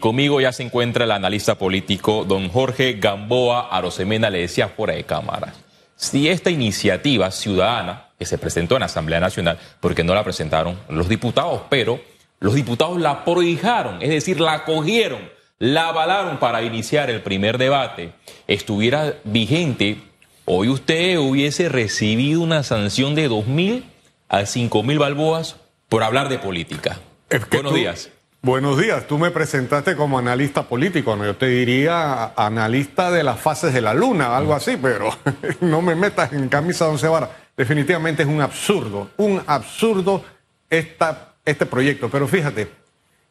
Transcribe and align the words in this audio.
Conmigo 0.00 0.40
ya 0.40 0.52
se 0.52 0.62
encuentra 0.62 1.06
el 1.06 1.10
analista 1.10 1.56
político 1.56 2.24
don 2.24 2.50
Jorge 2.50 2.92
Gamboa 3.00 3.68
Arosemena, 3.68 4.30
le 4.30 4.38
decía 4.38 4.68
fuera 4.68 4.94
de 4.94 5.02
cámara. 5.02 5.54
Si 5.96 6.28
esta 6.28 6.50
iniciativa 6.50 7.32
ciudadana 7.32 8.06
que 8.16 8.24
se 8.24 8.38
presentó 8.38 8.76
en 8.76 8.80
la 8.80 8.86
Asamblea 8.86 9.18
Nacional, 9.18 9.58
porque 9.80 10.04
no 10.04 10.14
la 10.14 10.22
presentaron 10.22 10.78
los 10.88 11.08
diputados, 11.08 11.62
pero 11.68 12.00
los 12.38 12.54
diputados 12.54 13.00
la 13.00 13.24
prohijaron, 13.24 14.00
es 14.00 14.10
decir, 14.10 14.38
la 14.40 14.64
cogieron, 14.64 15.32
la 15.58 15.88
avalaron 15.88 16.38
para 16.38 16.62
iniciar 16.62 17.10
el 17.10 17.20
primer 17.20 17.58
debate, 17.58 18.12
estuviera 18.46 19.14
vigente, 19.24 20.00
hoy 20.44 20.68
usted 20.68 21.18
hubiese 21.18 21.68
recibido 21.68 22.40
una 22.40 22.62
sanción 22.62 23.16
de 23.16 23.26
dos 23.26 23.48
mil 23.48 23.84
a 24.28 24.46
cinco 24.46 24.84
mil 24.84 25.00
balboas 25.00 25.56
por 25.88 26.04
hablar 26.04 26.28
de 26.28 26.38
política. 26.38 27.00
Buenos 27.50 27.74
días. 27.74 28.10
Buenos 28.40 28.78
días, 28.78 29.04
tú 29.08 29.18
me 29.18 29.32
presentaste 29.32 29.96
como 29.96 30.16
analista 30.16 30.62
político, 30.62 31.16
¿no? 31.16 31.24
yo 31.24 31.34
te 31.34 31.46
diría 31.46 32.26
analista 32.36 33.10
de 33.10 33.24
las 33.24 33.40
fases 33.40 33.74
de 33.74 33.80
la 33.80 33.94
luna, 33.94 34.36
algo 34.36 34.54
así, 34.54 34.78
pero 34.80 35.10
no 35.60 35.82
me 35.82 35.96
metas 35.96 36.32
en 36.32 36.48
camisa 36.48 36.84
de 36.84 36.92
once 36.92 37.08
varas. 37.08 37.30
Definitivamente 37.56 38.22
es 38.22 38.28
un 38.28 38.40
absurdo, 38.40 39.10
un 39.16 39.42
absurdo 39.44 40.24
esta, 40.70 41.34
este 41.44 41.66
proyecto. 41.66 42.10
Pero 42.10 42.28
fíjate, 42.28 42.70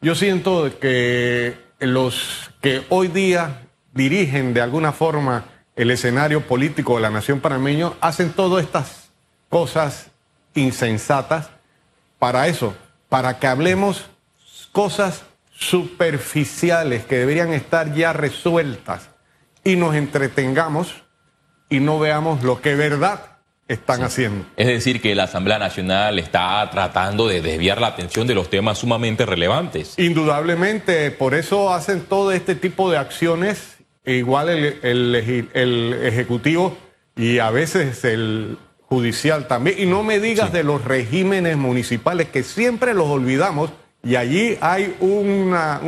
yo 0.02 0.14
siento 0.14 0.78
que 0.78 1.56
los 1.80 2.50
que 2.60 2.84
hoy 2.90 3.08
día 3.08 3.62
dirigen 3.94 4.52
de 4.52 4.60
alguna 4.60 4.92
forma 4.92 5.46
el 5.74 5.90
escenario 5.90 6.42
político 6.42 6.96
de 6.96 7.00
la 7.00 7.10
nación 7.10 7.40
panameño 7.40 7.94
hacen 8.02 8.30
todas 8.30 8.62
estas 8.62 9.08
cosas 9.48 10.10
insensatas 10.54 11.48
para 12.18 12.46
eso, 12.46 12.74
para 13.08 13.38
que 13.38 13.46
hablemos 13.46 14.10
cosas 14.72 15.24
superficiales 15.52 17.04
que 17.04 17.18
deberían 17.18 17.52
estar 17.52 17.94
ya 17.94 18.12
resueltas 18.12 19.10
y 19.64 19.76
nos 19.76 19.94
entretengamos 19.94 21.02
y 21.68 21.80
no 21.80 21.98
veamos 21.98 22.42
lo 22.42 22.60
que 22.60 22.74
verdad 22.74 23.38
están 23.68 24.02
haciendo. 24.02 24.46
Es 24.56 24.66
decir, 24.66 25.02
que 25.02 25.14
la 25.14 25.24
Asamblea 25.24 25.58
Nacional 25.58 26.18
está 26.18 26.66
tratando 26.70 27.28
de 27.28 27.42
desviar 27.42 27.80
la 27.80 27.88
atención 27.88 28.26
de 28.26 28.34
los 28.34 28.48
temas 28.48 28.78
sumamente 28.78 29.26
relevantes. 29.26 29.94
Indudablemente, 29.98 31.10
por 31.10 31.34
eso 31.34 31.72
hacen 31.72 32.00
todo 32.02 32.32
este 32.32 32.54
tipo 32.54 32.90
de 32.90 32.96
acciones, 32.96 33.76
igual 34.06 34.48
el, 34.48 34.78
el, 34.82 35.94
Ejecutivo 36.02 36.78
y 37.14 37.40
a 37.40 37.50
veces 37.50 38.04
el 38.04 38.56
judicial 38.86 39.46
también. 39.48 39.76
Y 39.78 39.84
no 39.84 40.02
me 40.02 40.18
digas 40.18 40.50
de 40.50 40.64
los 40.64 40.82
regímenes 40.84 41.58
municipales 41.58 42.28
que 42.28 42.42
siempre 42.42 42.94
los 42.94 43.08
olvidamos 43.08 43.70
y 44.02 44.16
allí 44.16 44.56
hay 44.60 44.96
una, 45.00 45.80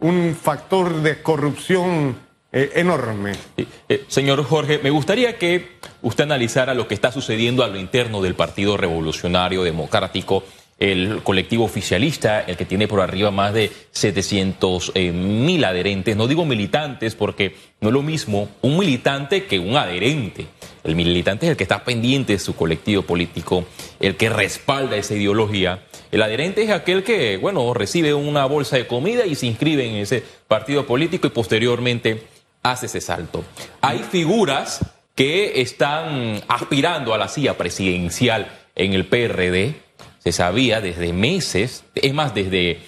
un, 0.00 0.34
factor 0.34 1.02
de 1.02 1.22
corrupción 1.22 2.16
eh, 2.52 2.70
enorme. 2.74 3.32
Eh, 3.56 4.04
señor 4.08 4.42
Jorge, 4.44 4.80
me 4.82 4.90
gustaría 4.90 5.38
que 5.38 5.78
usted 6.02 6.24
analizara 6.24 6.74
lo 6.74 6.88
que 6.88 6.94
está 6.94 7.12
sucediendo 7.12 7.64
a 7.64 7.68
lo 7.68 7.78
interno 7.78 8.20
del 8.20 8.34
Partido 8.34 8.76
Revolucionario 8.76 9.62
Democrático 9.62 10.44
el 10.82 11.22
colectivo 11.22 11.64
oficialista, 11.64 12.40
el 12.40 12.56
que 12.56 12.64
tiene 12.64 12.88
por 12.88 13.00
arriba 13.00 13.30
más 13.30 13.54
de 13.54 13.70
700 13.92 14.90
eh, 14.96 15.12
mil 15.12 15.64
adherentes. 15.64 16.16
No 16.16 16.26
digo 16.26 16.44
militantes 16.44 17.14
porque 17.14 17.54
no 17.80 17.90
es 17.90 17.94
lo 17.94 18.02
mismo 18.02 18.48
un 18.62 18.78
militante 18.78 19.44
que 19.44 19.60
un 19.60 19.76
adherente. 19.76 20.48
El 20.82 20.96
militante 20.96 21.46
es 21.46 21.50
el 21.50 21.56
que 21.56 21.62
está 21.62 21.84
pendiente 21.84 22.32
de 22.32 22.40
su 22.40 22.56
colectivo 22.56 23.02
político, 23.02 23.64
el 24.00 24.16
que 24.16 24.28
respalda 24.28 24.96
esa 24.96 25.14
ideología. 25.14 25.84
El 26.10 26.20
adherente 26.20 26.64
es 26.64 26.70
aquel 26.70 27.04
que, 27.04 27.36
bueno, 27.36 27.72
recibe 27.74 28.12
una 28.12 28.44
bolsa 28.46 28.74
de 28.74 28.88
comida 28.88 29.24
y 29.24 29.36
se 29.36 29.46
inscribe 29.46 29.86
en 29.86 29.94
ese 29.94 30.24
partido 30.48 30.84
político 30.84 31.28
y 31.28 31.30
posteriormente 31.30 32.24
hace 32.64 32.86
ese 32.86 33.00
salto. 33.00 33.44
Hay 33.82 34.00
figuras 34.00 34.80
que 35.14 35.60
están 35.60 36.42
aspirando 36.48 37.14
a 37.14 37.18
la 37.18 37.28
silla 37.28 37.56
presidencial 37.56 38.50
en 38.74 38.94
el 38.94 39.06
PRD 39.06 39.76
se 40.22 40.32
sabía 40.32 40.80
desde 40.80 41.12
meses, 41.12 41.84
es 41.94 42.14
más, 42.14 42.34
desde 42.34 42.80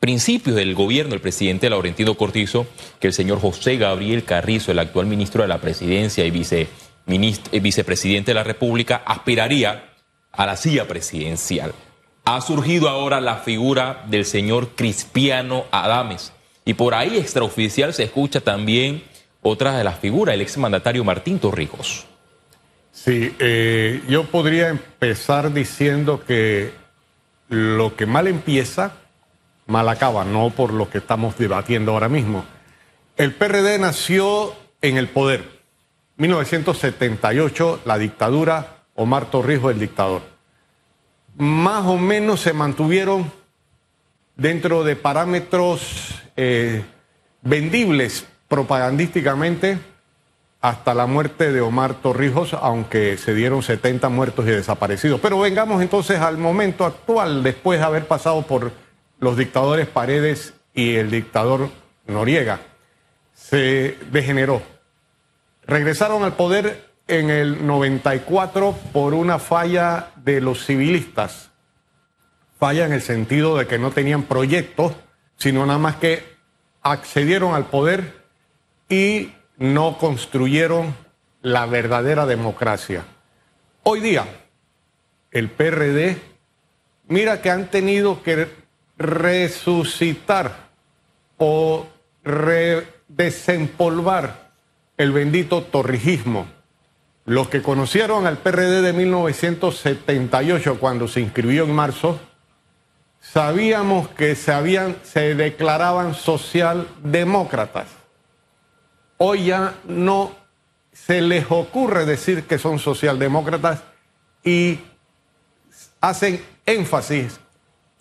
principios 0.00 0.56
del 0.56 0.74
gobierno 0.74 1.10
del 1.10 1.20
presidente 1.20 1.68
Laurentino 1.68 2.14
Cortizo, 2.14 2.66
que 3.00 3.08
el 3.08 3.12
señor 3.12 3.40
José 3.40 3.76
Gabriel 3.76 4.24
Carrizo, 4.24 4.72
el 4.72 4.78
actual 4.78 5.06
ministro 5.06 5.42
de 5.42 5.48
la 5.48 5.60
presidencia 5.60 6.24
y 6.24 6.42
eh, 6.50 7.60
vicepresidente 7.60 8.30
de 8.30 8.34
la 8.34 8.44
República, 8.44 9.02
aspiraría 9.04 9.92
a 10.32 10.46
la 10.46 10.56
silla 10.56 10.88
presidencial. 10.88 11.72
Ha 12.24 12.40
surgido 12.40 12.88
ahora 12.88 13.20
la 13.20 13.36
figura 13.36 14.04
del 14.08 14.24
señor 14.24 14.70
Cristiano 14.74 15.64
Adames. 15.70 16.32
Y 16.64 16.74
por 16.74 16.94
ahí 16.94 17.18
extraoficial 17.18 17.92
se 17.92 18.04
escucha 18.04 18.40
también 18.40 19.04
otra 19.42 19.76
de 19.76 19.84
las 19.84 19.98
figuras, 19.98 20.34
el 20.34 20.40
exmandatario 20.40 21.04
Martín 21.04 21.38
Torrijos. 21.38 22.06
Sí, 22.94 23.34
eh, 23.40 24.02
yo 24.08 24.30
podría 24.30 24.68
empezar 24.68 25.52
diciendo 25.52 26.22
que 26.24 26.72
lo 27.48 27.96
que 27.96 28.06
mal 28.06 28.28
empieza, 28.28 28.92
mal 29.66 29.88
acaba, 29.88 30.24
no 30.24 30.50
por 30.50 30.72
lo 30.72 30.88
que 30.88 30.98
estamos 30.98 31.36
debatiendo 31.36 31.90
ahora 31.90 32.08
mismo. 32.08 32.44
El 33.16 33.34
PRD 33.34 33.80
nació 33.80 34.54
en 34.80 34.96
el 34.96 35.08
poder. 35.08 35.44
1978, 36.18 37.80
la 37.84 37.98
dictadura, 37.98 38.84
Omar 38.94 39.28
Torrijos 39.28 39.72
el 39.72 39.80
dictador. 39.80 40.22
Más 41.36 41.84
o 41.86 41.98
menos 41.98 42.40
se 42.40 42.52
mantuvieron 42.52 43.30
dentro 44.36 44.84
de 44.84 44.94
parámetros 44.94 46.14
eh, 46.36 46.84
vendibles 47.42 48.24
propagandísticamente 48.46 49.78
hasta 50.64 50.94
la 50.94 51.04
muerte 51.04 51.52
de 51.52 51.60
Omar 51.60 51.92
Torrijos, 51.92 52.54
aunque 52.54 53.18
se 53.18 53.34
dieron 53.34 53.62
70 53.62 54.08
muertos 54.08 54.46
y 54.46 54.50
desaparecidos. 54.50 55.20
Pero 55.20 55.38
vengamos 55.38 55.82
entonces 55.82 56.20
al 56.20 56.38
momento 56.38 56.86
actual, 56.86 57.42
después 57.42 57.78
de 57.78 57.84
haber 57.84 58.06
pasado 58.06 58.40
por 58.46 58.72
los 59.18 59.36
dictadores 59.36 59.86
Paredes 59.86 60.54
y 60.72 60.94
el 60.94 61.10
dictador 61.10 61.68
Noriega. 62.06 62.60
Se 63.34 63.98
degeneró. 64.10 64.62
Regresaron 65.66 66.24
al 66.24 66.32
poder 66.32 66.88
en 67.08 67.28
el 67.28 67.66
94 67.66 68.74
por 68.94 69.12
una 69.12 69.38
falla 69.38 70.12
de 70.16 70.40
los 70.40 70.64
civilistas. 70.64 71.50
Falla 72.58 72.86
en 72.86 72.94
el 72.94 73.02
sentido 73.02 73.58
de 73.58 73.66
que 73.66 73.78
no 73.78 73.90
tenían 73.90 74.22
proyectos, 74.22 74.94
sino 75.36 75.66
nada 75.66 75.78
más 75.78 75.96
que 75.96 76.24
accedieron 76.80 77.54
al 77.54 77.66
poder 77.66 78.24
y 78.88 79.30
no 79.56 79.98
construyeron 79.98 80.94
la 81.42 81.66
verdadera 81.66 82.26
democracia. 82.26 83.04
Hoy 83.82 84.00
día, 84.00 84.26
el 85.30 85.50
PRD, 85.50 86.16
mira 87.08 87.42
que 87.42 87.50
han 87.50 87.68
tenido 87.68 88.22
que 88.22 88.48
resucitar 88.96 90.70
o 91.36 91.86
desempolvar 93.08 94.52
el 94.96 95.12
bendito 95.12 95.62
torrijismo. 95.64 96.46
Los 97.26 97.48
que 97.48 97.62
conocieron 97.62 98.26
al 98.26 98.38
PRD 98.38 98.82
de 98.82 98.92
1978 98.92 100.78
cuando 100.78 101.08
se 101.08 101.20
inscribió 101.20 101.64
en 101.64 101.74
marzo, 101.74 102.20
sabíamos 103.20 104.08
que 104.08 104.34
se, 104.34 104.52
habían, 104.52 104.96
se 105.02 105.34
declaraban 105.34 106.14
socialdemócratas 106.14 108.03
hoy 109.26 109.46
ya 109.46 109.74
no 109.88 110.32
se 110.92 111.22
les 111.22 111.46
ocurre 111.48 112.04
decir 112.04 112.44
que 112.44 112.58
son 112.58 112.78
socialdemócratas 112.78 113.82
y 114.44 114.78
hacen 116.00 116.44
énfasis 116.66 117.40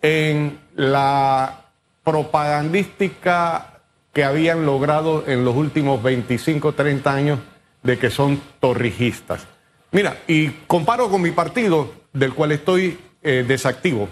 en 0.01 0.59
la 0.75 1.61
propagandística 2.03 3.79
que 4.11 4.25
habían 4.25 4.65
logrado 4.65 5.23
en 5.25 5.45
los 5.45 5.55
últimos 5.55 6.03
25, 6.03 6.73
30 6.73 7.13
años 7.13 7.39
de 7.83 7.97
que 7.97 8.09
son 8.09 8.41
torrijistas. 8.59 9.47
Mira, 9.91 10.17
y 10.27 10.49
comparo 10.67 11.09
con 11.09 11.21
mi 11.21 11.31
partido, 11.31 11.93
del 12.11 12.33
cual 12.33 12.51
estoy 12.51 12.99
eh, 13.21 13.45
desactivo, 13.47 14.09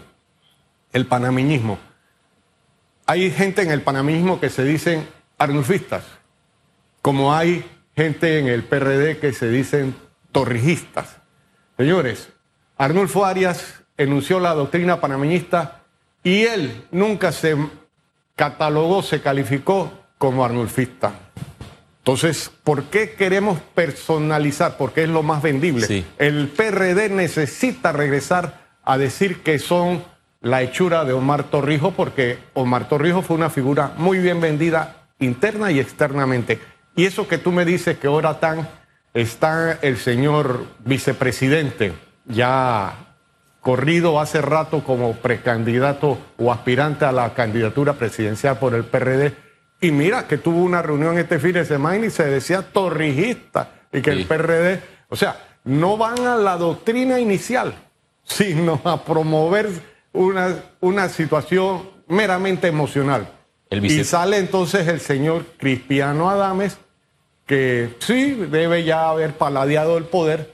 el 0.93 1.05
panameñismo. 1.07 1.77
Hay 3.05 3.29
gente 3.31 3.63
en 3.63 3.71
el 3.71 3.81
panameñismo 3.81 4.39
que 4.39 4.49
se 4.49 4.63
dicen 4.63 5.07
arnulfistas 5.37 6.03
como 7.01 7.33
hay 7.33 7.65
gente 7.95 8.39
en 8.39 8.47
el 8.47 8.63
PRD 8.63 9.19
que 9.19 9.33
se 9.33 9.49
dicen 9.49 9.95
torrijistas. 10.31 11.17
Señores, 11.77 12.29
Arnulfo 12.77 13.25
Arias 13.25 13.83
enunció 13.97 14.39
la 14.39 14.53
doctrina 14.53 14.99
panameñista 14.99 15.83
y 16.23 16.43
él 16.43 16.85
nunca 16.91 17.31
se 17.31 17.57
catalogó, 18.35 19.03
se 19.03 19.21
calificó 19.21 19.91
como 20.17 20.45
arnulfista. 20.45 21.13
Entonces, 21.99 22.51
¿por 22.63 22.85
qué 22.85 23.11
queremos 23.11 23.59
personalizar? 23.75 24.77
Porque 24.77 25.03
es 25.03 25.09
lo 25.09 25.21
más 25.21 25.43
vendible. 25.43 26.05
El 26.17 26.47
PRD 26.47 27.09
necesita 27.09 27.91
regresar 27.91 28.59
a 28.83 28.97
decir 28.97 29.41
que 29.43 29.59
son 29.59 30.03
la 30.41 30.63
hechura 30.63 31.05
de 31.05 31.13
Omar 31.13 31.43
Torrijos, 31.43 31.93
porque 31.93 32.39
Omar 32.55 32.89
Torrijos 32.89 33.25
fue 33.25 33.35
una 33.35 33.51
figura 33.51 33.93
muy 33.97 34.17
bien 34.17 34.41
vendida 34.41 35.05
interna 35.19 35.71
y 35.71 35.79
externamente. 35.79 36.59
Y 36.95 37.05
eso 37.05 37.27
que 37.27 37.37
tú 37.37 37.51
me 37.51 37.65
dices 37.65 37.97
que 37.97 38.07
ahora 38.07 38.39
tan 38.39 38.67
está 39.13 39.79
el 39.81 39.97
señor 39.97 40.65
vicepresidente 40.79 41.93
ya 42.25 43.15
corrido 43.61 44.19
hace 44.19 44.41
rato 44.41 44.83
como 44.83 45.13
precandidato 45.13 46.17
o 46.37 46.51
aspirante 46.51 47.05
a 47.05 47.11
la 47.11 47.33
candidatura 47.33 47.93
presidencial 47.93 48.57
por 48.57 48.73
el 48.73 48.85
PRD. 48.85 49.35
Y 49.79 49.91
mira 49.91 50.27
que 50.27 50.37
tuvo 50.37 50.61
una 50.61 50.81
reunión 50.81 51.17
este 51.17 51.39
fin 51.39 51.53
de 51.53 51.65
semana 51.65 52.05
y 52.05 52.09
se 52.09 52.25
decía 52.25 52.61
torrijista 52.61 53.71
y 53.91 54.01
que 54.01 54.11
el 54.11 54.25
PRD, 54.25 54.81
o 55.09 55.15
sea, 55.15 55.37
no 55.63 55.97
van 55.97 56.25
a 56.25 56.35
la 56.35 56.57
doctrina 56.57 57.19
inicial, 57.19 57.73
sino 58.23 58.81
a 58.83 59.03
promover 59.03 59.69
una, 60.13 60.55
una 60.79 61.09
situación 61.09 61.89
meramente 62.07 62.67
emocional. 62.67 63.27
Y 63.69 64.03
sale 64.03 64.37
entonces 64.37 64.87
el 64.87 64.99
señor 64.99 65.45
Cristiano 65.57 66.29
Adames, 66.29 66.77
que 67.51 67.97
sí 67.99 68.31
debe 68.31 68.85
ya 68.85 69.09
haber 69.09 69.33
paladeado 69.33 69.97
el 69.97 70.05
poder, 70.05 70.53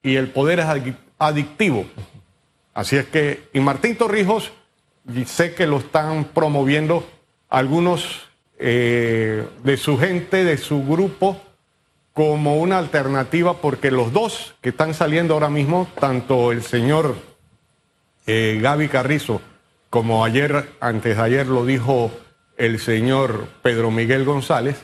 y 0.00 0.14
el 0.14 0.28
poder 0.28 0.60
es 0.60 0.94
adictivo. 1.18 1.86
Así 2.72 2.94
es 2.94 3.06
que, 3.06 3.48
y 3.52 3.58
Martín 3.58 3.96
Torrijos, 3.96 4.52
sé 5.26 5.56
que 5.56 5.66
lo 5.66 5.78
están 5.78 6.26
promoviendo 6.26 7.04
algunos 7.48 8.28
eh, 8.60 9.44
de 9.64 9.76
su 9.76 9.98
gente, 9.98 10.44
de 10.44 10.56
su 10.56 10.86
grupo, 10.86 11.36
como 12.12 12.58
una 12.58 12.78
alternativa, 12.78 13.54
porque 13.60 13.90
los 13.90 14.12
dos 14.12 14.54
que 14.60 14.68
están 14.68 14.94
saliendo 14.94 15.34
ahora 15.34 15.50
mismo, 15.50 15.88
tanto 15.98 16.52
el 16.52 16.62
señor 16.62 17.16
eh, 18.28 18.60
Gaby 18.62 18.86
Carrizo, 18.86 19.42
como 19.90 20.24
ayer, 20.24 20.74
antes 20.78 21.16
de 21.16 21.22
ayer 21.24 21.48
lo 21.48 21.66
dijo 21.66 22.12
el 22.56 22.78
señor 22.78 23.48
Pedro 23.62 23.90
Miguel 23.90 24.24
González, 24.24 24.76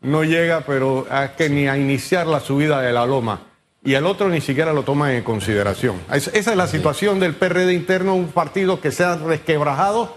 no 0.00 0.24
llega, 0.24 0.62
pero 0.62 1.06
a 1.10 1.34
que 1.34 1.48
ni 1.48 1.68
a 1.68 1.76
iniciar 1.76 2.26
la 2.26 2.40
subida 2.40 2.80
de 2.80 2.92
la 2.92 3.06
loma. 3.06 3.42
Y 3.82 3.94
el 3.94 4.06
otro 4.06 4.28
ni 4.28 4.40
siquiera 4.40 4.72
lo 4.72 4.82
toma 4.82 5.14
en 5.14 5.22
consideración. 5.22 6.00
esa 6.10 6.30
es 6.32 6.56
la 6.56 6.66
situación 6.66 7.20
del 7.20 7.34
PRD 7.34 7.72
interno, 7.72 8.14
un 8.14 8.28
partido 8.28 8.80
que 8.80 8.90
se 8.90 9.04
ha 9.04 9.16
resquebrajado, 9.16 10.16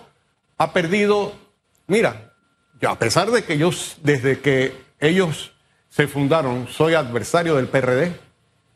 ha 0.58 0.74
perdido. 0.74 1.34
Mira, 1.88 2.34
a 2.88 2.98
pesar 2.98 3.30
de 3.30 3.44
que 3.44 3.58
yo, 3.58 3.70
desde 4.02 4.40
que 4.40 4.76
ellos 5.00 5.54
se 5.90 6.08
fundaron, 6.08 6.68
soy 6.68 6.96
adversario 6.96 7.56
del 7.56 7.68
PRD, 7.68 8.14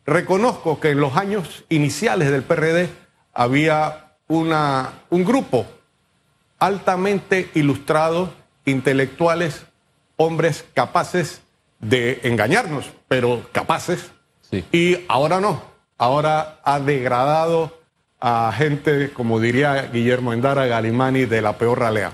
reconozco 0.05 0.79
que 0.79 0.91
en 0.91 0.99
los 0.99 1.15
años 1.15 1.63
iniciales 1.69 2.29
del 2.29 2.43
PRD 2.43 2.89
había 3.33 4.15
una, 4.27 4.93
un 5.09 5.23
grupo 5.23 5.65
altamente 6.59 7.49
ilustrado, 7.55 8.33
intelectuales, 8.65 9.65
hombres 10.17 10.65
capaces 10.73 11.41
de 11.79 12.19
engañarnos, 12.23 12.85
pero 13.07 13.45
capaces. 13.51 14.11
Y 14.71 14.99
ahora 15.07 15.39
no. 15.39 15.63
Ahora 15.97 16.59
ha 16.63 16.79
degradado 16.79 17.79
a 18.19 18.53
gente, 18.55 19.11
como 19.11 19.39
diría 19.39 19.89
Guillermo 19.91 20.33
Endara 20.33 20.65
Galimani, 20.65 21.25
de 21.25 21.41
la 21.41 21.57
peor 21.57 21.79
ralea. 21.79 22.13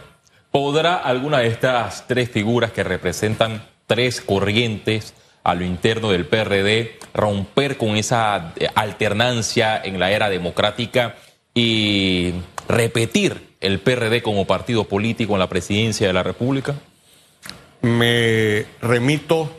¿Podrá 0.51 0.96
alguna 0.96 1.40
de 1.40 1.48
estas 1.48 2.07
tres 2.07 2.30
figuras 2.30 2.72
que 2.72 2.84
representan 2.84 3.63
tres 3.86 4.22
corrientes 4.22 5.13
a 5.44 5.54
lo 5.54 5.63
interno 5.63 6.10
del 6.10 6.25
PRD 6.25 6.98
romper 7.13 7.78
con 7.78 7.96
esa 7.96 8.54
alternancia 8.75 9.80
en 9.84 10.00
la 10.00 10.12
era 10.12 10.30
democrática 10.30 11.16
y 11.54 12.34
repetir 12.68 13.56
el 13.60 13.80
PRD 13.80 14.22
como 14.22 14.46
partido 14.46 14.86
político 14.86 15.34
en 15.34 15.40
la 15.40 15.50
presidencia 15.50 16.07
de 16.07 16.13
la 16.13 16.24
República? 16.24 16.75
Me 17.81 18.65
remito 18.81 19.49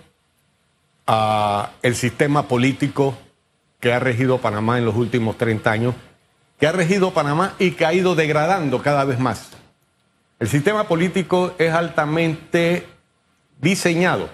a 1.06 1.72
el 1.82 1.94
sistema 1.94 2.48
político 2.48 3.16
que 3.80 3.92
ha 3.92 3.98
regido 3.98 4.38
Panamá 4.38 4.78
en 4.78 4.84
los 4.84 4.94
últimos 4.94 5.38
30 5.38 5.70
años, 5.70 5.94
que 6.58 6.66
ha 6.66 6.72
regido 6.72 7.12
Panamá 7.12 7.54
y 7.58 7.72
que 7.72 7.86
ha 7.86 7.94
ido 7.94 8.14
degradando 8.14 8.82
cada 8.82 9.04
vez 9.04 9.18
más. 9.18 9.50
El 10.38 10.48
sistema 10.48 10.86
político 10.86 11.54
es 11.58 11.72
altamente 11.72 12.86
diseñado. 13.60 14.28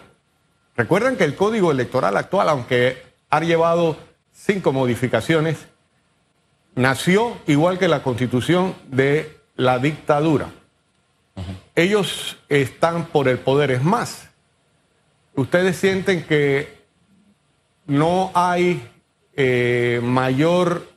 Recuerden 0.77 1.17
que 1.17 1.25
el 1.25 1.37
código 1.37 1.71
electoral 1.71 2.17
actual, 2.17 2.49
aunque 2.49 3.03
ha 3.31 3.41
llevado 3.41 3.97
cinco 4.33 4.73
modificaciones, 4.73 5.67
nació 6.75 7.39
igual 7.47 7.79
que 7.79 7.89
la 7.89 8.03
constitución 8.03 8.75
de 8.89 9.41
la 9.57 9.79
dictadura. 9.79 10.51
Ellos 11.77 12.37
están 12.49 13.07
por 13.07 13.29
el 13.29 13.39
poder. 13.39 13.71
Es 13.71 13.85
más, 13.85 14.29
ustedes 15.37 15.77
sienten 15.77 16.25
que 16.25 16.75
no 17.87 18.33
hay 18.35 18.83
eh, 19.37 20.01
mayor 20.03 20.89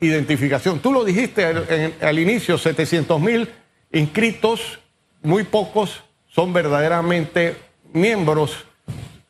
identificación. 0.00 0.80
Tú 0.80 0.92
lo 0.92 1.04
dijiste 1.04 1.46
al, 1.46 2.18
inicio, 2.18 2.58
700 2.58 3.18
mil 3.18 3.48
inscritos, 3.92 4.80
muy 5.22 5.44
pocos 5.44 6.02
son 6.28 6.52
verdaderamente 6.52 7.56
miembros, 7.94 8.66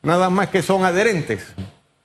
nada 0.03 0.31
más 0.31 0.49
que 0.49 0.63
son 0.63 0.85
adherentes 0.85 1.55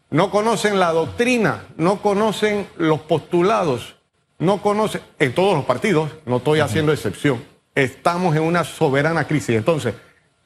no 0.10 0.32
conocen 0.32 0.80
la 0.80 0.94
doctrina, 0.94 1.66
no 1.76 2.02
conocen 2.02 2.68
los 2.78 3.02
postulados, 3.02 3.96
no 4.40 4.62
conocen, 4.62 5.02
en 5.20 5.34
todos 5.34 5.56
los 5.56 5.66
partidos, 5.66 6.12
no 6.26 6.38
estoy 6.38 6.60
haciendo 6.60 6.94
excepción, 6.94 7.44
estamos 7.84 8.36
en 8.36 8.42
una 8.42 8.64
soberana 8.64 9.28
crisis. 9.28 9.56
Entonces, 9.56 9.94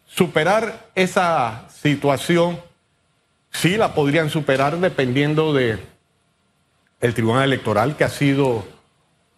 superar 0.05 0.89
esa 0.95 1.65
situación, 1.69 2.59
sí 3.51 3.77
la 3.77 3.93
podrían 3.93 4.29
superar 4.29 4.77
dependiendo 4.77 5.53
de 5.53 5.79
el 6.99 7.13
Tribunal 7.13 7.45
Electoral, 7.45 7.95
que 7.95 8.03
ha 8.03 8.09
sido 8.09 8.65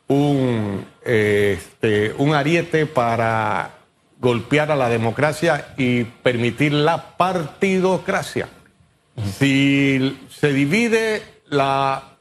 un, 0.08 0.86
este, 1.06 2.14
un 2.18 2.34
ariete 2.34 2.88
para 2.88 3.76
golpear 4.20 4.72
a 4.72 4.76
la 4.76 4.90
democracia 4.90 5.74
y 5.78 6.04
permitir 6.04 6.74
la 6.74 7.16
partidocracia. 7.16 8.50
Si 9.38 10.20
se 10.32 10.52
divide 10.52 11.22
la 11.48 12.18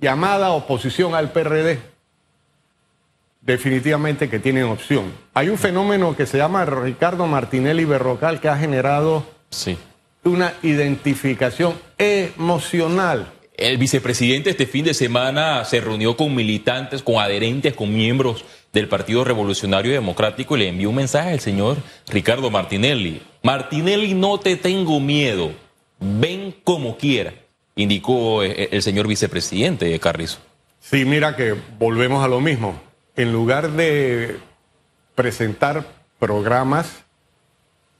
llamada 0.00 0.52
oposición 0.52 1.16
al 1.16 1.32
PRD, 1.32 1.91
definitivamente 3.42 4.30
que 4.30 4.38
tienen 4.38 4.64
opción. 4.64 5.12
Hay 5.34 5.48
un 5.48 5.58
fenómeno 5.58 6.16
que 6.16 6.26
se 6.26 6.38
llama 6.38 6.64
Ricardo 6.64 7.26
Martinelli 7.26 7.84
Berrocal 7.84 8.40
que 8.40 8.48
ha 8.48 8.56
generado 8.56 9.26
una 10.24 10.54
identificación 10.62 11.74
emocional. 11.98 13.30
El 13.54 13.76
vicepresidente 13.76 14.50
este 14.50 14.66
fin 14.66 14.84
de 14.84 14.94
semana 14.94 15.64
se 15.64 15.80
reunió 15.80 16.16
con 16.16 16.34
militantes, 16.34 17.02
con 17.02 17.16
adherentes, 17.16 17.74
con 17.74 17.92
miembros 17.94 18.44
del 18.72 18.88
Partido 18.88 19.24
Revolucionario 19.24 19.92
Democrático 19.92 20.56
y 20.56 20.60
le 20.60 20.68
envió 20.68 20.88
un 20.88 20.96
mensaje 20.96 21.32
al 21.32 21.40
señor 21.40 21.76
Ricardo 22.08 22.50
Martinelli. 22.50 23.20
Martinelli, 23.42 24.14
no 24.14 24.40
te 24.40 24.56
tengo 24.56 24.98
miedo 24.98 25.52
ven 26.02 26.54
como 26.64 26.96
quiera, 26.96 27.32
indicó 27.76 28.42
eh, 28.42 28.68
el 28.72 28.82
señor 28.82 29.06
vicepresidente 29.06 29.98
Carrizo. 29.98 30.38
Sí, 30.80 31.04
mira 31.04 31.36
que 31.36 31.54
volvemos 31.78 32.24
a 32.24 32.28
lo 32.28 32.40
mismo. 32.40 32.80
En 33.16 33.32
lugar 33.32 33.70
de 33.72 34.38
presentar 35.14 35.84
programas, 36.18 37.04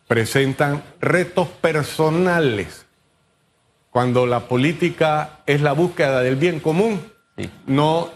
presentan 0.08 0.82
retos 1.00 1.48
personales. 1.48 2.86
Cuando 3.90 4.26
la 4.26 4.48
política 4.48 5.40
es 5.46 5.60
la 5.60 5.72
búsqueda 5.72 6.20
del 6.20 6.36
bien 6.36 6.60
común, 6.60 7.12
no 7.66 8.10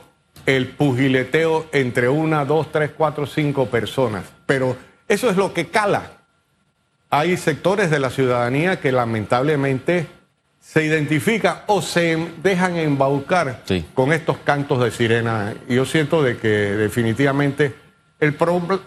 el 0.47 0.69
pugileteo 0.69 1.67
entre 1.73 2.09
una, 2.09 2.45
dos, 2.45 2.73
tres, 2.73 2.93
cuatro, 2.97 3.27
cinco 3.27 3.67
personas. 3.67 4.25
Pero 4.47 4.77
eso 5.09 5.29
es 5.29 5.37
lo 5.37 5.53
que 5.53 5.67
cala 5.69 6.17
hay 7.11 7.37
sectores 7.37 7.91
de 7.91 8.01
la 8.01 8.11
ciudadanía 8.11 8.81
que 8.81 8.93
lamentablemente 8.93 10.07
se 10.67 10.85
identifican 10.85 11.63
o 11.69 11.81
se 11.81 12.33
dejan 12.43 12.77
embaucar 12.77 13.63
con 13.95 14.13
estos 14.13 14.39
cantos 14.39 14.83
de 14.83 14.91
sirena. 14.91 15.55
Y 15.69 15.77
yo 15.77 15.87
siento 15.87 16.25
de 16.25 16.39
que 16.39 16.49
definitivamente 16.49 17.73
el, 18.19 18.37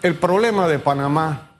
el 0.02 0.14
problema 0.16 0.68
de 0.68 0.78
Panamá 0.78 1.52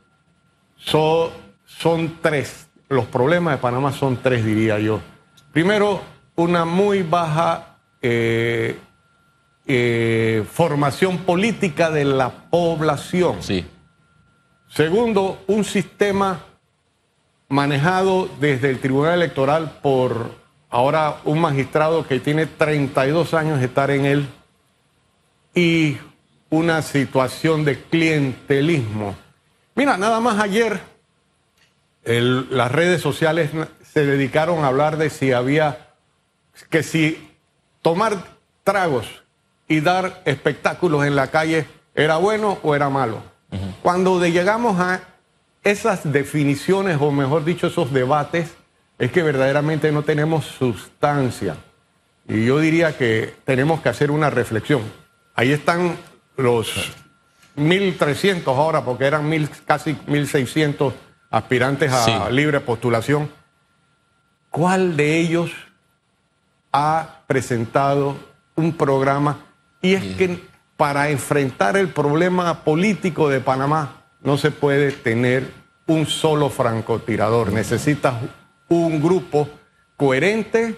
son, 0.76 1.30
son 1.64 2.18
tres. 2.20 2.68
Los 2.90 3.06
problemas 3.06 3.54
de 3.54 3.58
Panamá 3.62 3.92
son 3.92 4.18
tres, 4.18 4.44
diría 4.44 4.78
yo. 4.78 5.00
Primero, 5.52 6.02
una 6.36 6.66
muy 6.66 7.02
baja 7.02 7.78
eh, 8.02 8.78
eh, 9.66 10.44
formación 10.52 11.18
política 11.18 11.90
de 11.90 12.04
la 12.04 12.28
población. 12.28 13.42
Sí. 13.42 13.66
Segundo, 14.68 15.42
un 15.46 15.64
sistema 15.64 16.44
manejado 17.50 18.30
desde 18.40 18.70
el 18.70 18.80
Tribunal 18.80 19.14
Electoral 19.14 19.78
por 19.82 20.30
ahora 20.70 21.16
un 21.24 21.40
magistrado 21.40 22.06
que 22.06 22.20
tiene 22.20 22.46
32 22.46 23.34
años 23.34 23.58
de 23.58 23.66
estar 23.66 23.90
en 23.90 24.06
él, 24.06 24.28
y 25.54 25.98
una 26.48 26.82
situación 26.82 27.64
de 27.64 27.82
clientelismo. 27.82 29.16
Mira, 29.74 29.96
nada 29.96 30.20
más 30.20 30.38
ayer 30.40 30.80
las 32.04 32.72
redes 32.72 33.02
sociales 33.02 33.50
se 33.82 34.06
dedicaron 34.06 34.64
a 34.64 34.68
hablar 34.68 34.96
de 34.96 35.10
si 35.10 35.32
había, 35.32 35.88
que 36.70 36.82
si 36.82 37.30
tomar 37.82 38.16
tragos 38.64 39.06
y 39.68 39.80
dar 39.80 40.22
espectáculos 40.24 41.04
en 41.04 41.16
la 41.16 41.28
calle 41.28 41.66
era 41.94 42.16
bueno 42.16 42.58
o 42.62 42.74
era 42.74 42.88
malo. 42.88 43.22
Cuando 43.82 44.24
llegamos 44.24 44.78
a 44.80 45.02
esas 45.62 46.10
definiciones, 46.10 46.98
o 47.00 47.10
mejor 47.10 47.44
dicho, 47.44 47.66
esos 47.66 47.92
debates, 47.92 48.54
es 48.98 49.12
que 49.12 49.22
verdaderamente 49.22 49.92
no 49.92 50.02
tenemos 50.02 50.44
sustancia. 50.44 51.56
Y 52.28 52.44
yo 52.44 52.58
diría 52.60 52.96
que 52.96 53.34
tenemos 53.44 53.80
que 53.80 53.88
hacer 53.88 54.10
una 54.10 54.30
reflexión. 54.30 54.82
Ahí 55.34 55.52
están 55.52 55.96
los 56.36 56.92
1.300 57.56 58.46
ahora, 58.46 58.84
porque 58.84 59.04
eran 59.04 59.28
mil, 59.28 59.48
casi 59.66 59.94
1.600 59.94 60.92
aspirantes 61.30 61.92
a 61.92 62.30
libre 62.30 62.60
postulación. 62.60 63.30
¿Cuál 64.50 64.96
de 64.96 65.18
ellos 65.18 65.52
ha 66.72 67.20
presentado 67.26 68.16
un 68.56 68.76
programa? 68.76 69.38
Y 69.80 69.94
es 69.94 70.16
que 70.16 70.44
para 70.76 71.10
enfrentar 71.10 71.76
el 71.76 71.88
problema 71.88 72.64
político 72.64 73.28
de 73.28 73.40
Panamá 73.40 73.99
no 74.22 74.36
se 74.36 74.50
puede 74.50 74.92
tener 74.92 75.50
un 75.86 76.06
solo 76.06 76.50
francotirador. 76.50 77.52
Necesitas 77.52 78.14
un 78.68 79.02
grupo 79.02 79.48
coherente 79.96 80.76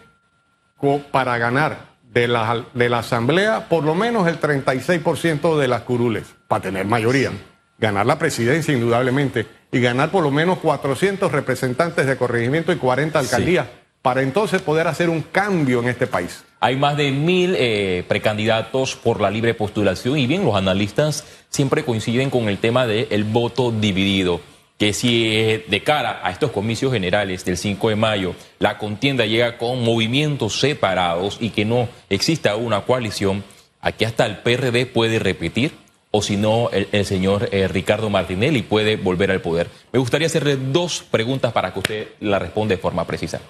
para 1.10 1.38
ganar 1.38 1.92
de 2.12 2.28
la, 2.28 2.64
de 2.74 2.88
la 2.88 2.98
Asamblea 2.98 3.68
por 3.68 3.84
lo 3.84 3.94
menos 3.94 4.26
el 4.26 4.40
36% 4.40 5.58
de 5.58 5.68
las 5.68 5.82
curules, 5.82 6.26
para 6.48 6.62
tener 6.62 6.86
mayoría. 6.86 7.30
Ganar 7.78 8.06
la 8.06 8.18
presidencia, 8.18 8.74
indudablemente, 8.74 9.46
y 9.72 9.80
ganar 9.80 10.10
por 10.10 10.22
lo 10.22 10.30
menos 10.30 10.58
400 10.58 11.32
representantes 11.32 12.06
de 12.06 12.16
corregimiento 12.16 12.72
y 12.72 12.76
40 12.76 13.18
alcaldías, 13.18 13.66
para 14.02 14.22
entonces 14.22 14.60
poder 14.60 14.86
hacer 14.86 15.08
un 15.08 15.22
cambio 15.22 15.80
en 15.80 15.88
este 15.88 16.06
país. 16.06 16.44
Hay 16.60 16.76
más 16.76 16.96
de 16.96 17.10
mil 17.10 17.54
eh, 17.56 18.04
precandidatos 18.06 18.94
por 18.94 19.20
la 19.20 19.30
libre 19.30 19.54
postulación 19.54 20.18
y 20.18 20.26
bien, 20.26 20.44
los 20.44 20.54
analistas 20.54 21.24
siempre 21.52 21.84
coinciden 21.84 22.30
con 22.30 22.48
el 22.48 22.58
tema 22.58 22.86
del 22.86 23.24
voto 23.24 23.70
dividido 23.70 24.40
que 24.78 24.92
si 24.92 25.26
eh, 25.28 25.64
de 25.68 25.82
cara 25.84 26.20
a 26.24 26.32
estos 26.32 26.50
comicios 26.50 26.92
generales 26.92 27.44
del 27.44 27.56
5 27.56 27.90
de 27.90 27.94
mayo 27.94 28.34
la 28.58 28.78
contienda 28.78 29.26
llega 29.26 29.56
con 29.56 29.84
movimientos 29.84 30.58
separados 30.58 31.36
y 31.40 31.50
que 31.50 31.64
no 31.64 31.88
exista 32.10 32.56
una 32.56 32.80
coalición, 32.80 33.44
aquí 33.80 34.04
hasta 34.04 34.26
el 34.26 34.38
PRD 34.38 34.86
puede 34.86 35.20
repetir 35.20 35.70
o 36.10 36.20
si 36.20 36.36
no, 36.36 36.68
el, 36.72 37.06
señor 37.06 37.48
eh, 37.52 37.68
Ricardo 37.68 38.10
Martinelli 38.10 38.62
puede 38.62 38.96
volver 38.96 39.30
al 39.30 39.40
poder. 39.40 39.68
Me 39.92 39.98
gustaría 39.98 40.26
hacerle 40.26 40.56
dos 40.56 41.04
preguntas 41.10 41.52
para 41.52 41.72
que 41.72 41.78
usted 41.78 42.08
la 42.20 42.38
responda 42.38 42.74
de 42.74 42.80
forma 42.80 43.06
precisa. 43.06 43.40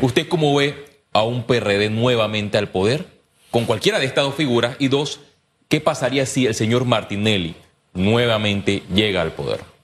¿Usted 0.00 0.26
cómo 0.26 0.54
ve 0.54 0.86
a 1.12 1.24
un 1.24 1.42
PRD 1.42 1.90
nuevamente 1.90 2.56
al 2.56 2.68
poder 2.68 3.04
con 3.50 3.66
cualquiera 3.66 3.98
de 3.98 4.06
estas 4.06 4.24
dos 4.24 4.34
figuras? 4.34 4.76
Y 4.78 4.88
dos, 4.88 5.20
¿qué 5.68 5.80
pasaría 5.80 6.26
si 6.26 6.46
el 6.46 6.54
señor 6.54 6.84
Martinelli 6.84 7.56
nuevamente 7.94 8.82
llega 8.92 9.22
al 9.22 9.32
poder? 9.32 9.76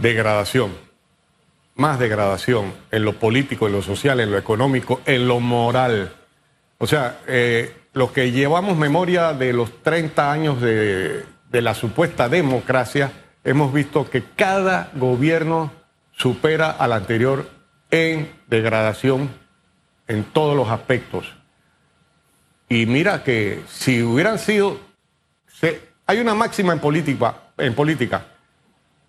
degradación, 0.00 0.72
más 1.74 1.98
degradación 1.98 2.72
en 2.90 3.04
lo 3.04 3.14
político, 3.14 3.66
en 3.66 3.72
lo 3.72 3.82
social, 3.82 4.20
en 4.20 4.30
lo 4.30 4.38
económico, 4.38 5.00
en 5.06 5.28
lo 5.28 5.40
moral. 5.40 6.12
O 6.78 6.86
sea, 6.86 7.20
eh, 7.26 7.74
los 7.92 8.12
que 8.12 8.32
llevamos 8.32 8.76
memoria 8.76 9.32
de 9.32 9.52
los 9.52 9.82
30 9.82 10.32
años 10.32 10.60
de, 10.60 11.24
de 11.50 11.62
la 11.62 11.74
supuesta 11.74 12.28
democracia, 12.28 13.12
hemos 13.44 13.72
visto 13.72 14.08
que 14.08 14.24
cada 14.36 14.90
gobierno 14.94 15.72
supera 16.12 16.70
al 16.70 16.92
anterior 16.92 17.48
en 17.90 18.30
degradación 18.48 19.30
en 20.06 20.24
todos 20.24 20.56
los 20.56 20.68
aspectos. 20.68 21.34
Y 22.72 22.86
mira 22.86 23.24
que 23.24 23.64
si 23.68 24.00
hubieran 24.00 24.38
sido, 24.38 24.78
hay 26.06 26.18
una 26.18 26.36
máxima 26.36 26.72
en 26.72 26.78
política, 26.78 27.34
en 27.58 27.74
política, 27.74 28.26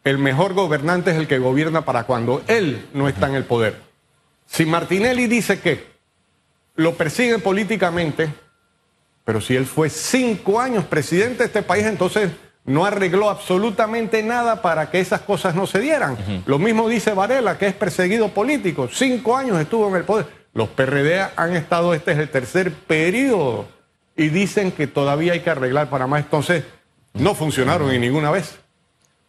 el 0.03 0.17
mejor 0.17 0.55
gobernante 0.55 1.11
es 1.11 1.17
el 1.17 1.27
que 1.27 1.37
gobierna 1.37 1.85
para 1.85 2.05
cuando 2.05 2.41
él 2.47 2.87
no 2.93 3.07
está 3.07 3.27
en 3.27 3.35
el 3.35 3.45
poder. 3.45 3.79
Si 4.47 4.65
Martinelli 4.65 5.27
dice 5.27 5.59
que 5.59 5.85
lo 6.75 6.95
persiguen 6.95 7.39
políticamente, 7.39 8.33
pero 9.23 9.39
si 9.39 9.55
él 9.55 9.67
fue 9.67 9.91
cinco 9.91 10.59
años 10.59 10.85
presidente 10.85 11.37
de 11.37 11.45
este 11.45 11.61
país, 11.61 11.85
entonces 11.85 12.31
no 12.65 12.83
arregló 12.83 13.29
absolutamente 13.29 14.23
nada 14.23 14.63
para 14.63 14.89
que 14.89 14.99
esas 14.99 15.21
cosas 15.21 15.53
no 15.53 15.67
se 15.67 15.79
dieran. 15.79 16.17
Lo 16.47 16.57
mismo 16.57 16.89
dice 16.89 17.13
Varela, 17.13 17.59
que 17.59 17.67
es 17.67 17.75
perseguido 17.75 18.29
político. 18.29 18.89
Cinco 18.91 19.37
años 19.37 19.59
estuvo 19.59 19.87
en 19.87 19.97
el 19.97 20.03
poder. 20.03 20.40
Los 20.53 20.69
PRD 20.69 21.27
han 21.35 21.55
estado, 21.55 21.93
este 21.93 22.11
es 22.11 22.17
el 22.17 22.29
tercer 22.29 22.73
periodo, 22.73 23.67
y 24.17 24.29
dicen 24.29 24.71
que 24.71 24.87
todavía 24.87 25.33
hay 25.33 25.39
que 25.39 25.49
arreglar 25.49 25.89
para 25.89 26.07
más. 26.07 26.23
Entonces, 26.23 26.63
no 27.13 27.35
funcionaron 27.35 27.89
ni 27.89 27.99
ninguna 27.99 28.31
vez. 28.31 28.59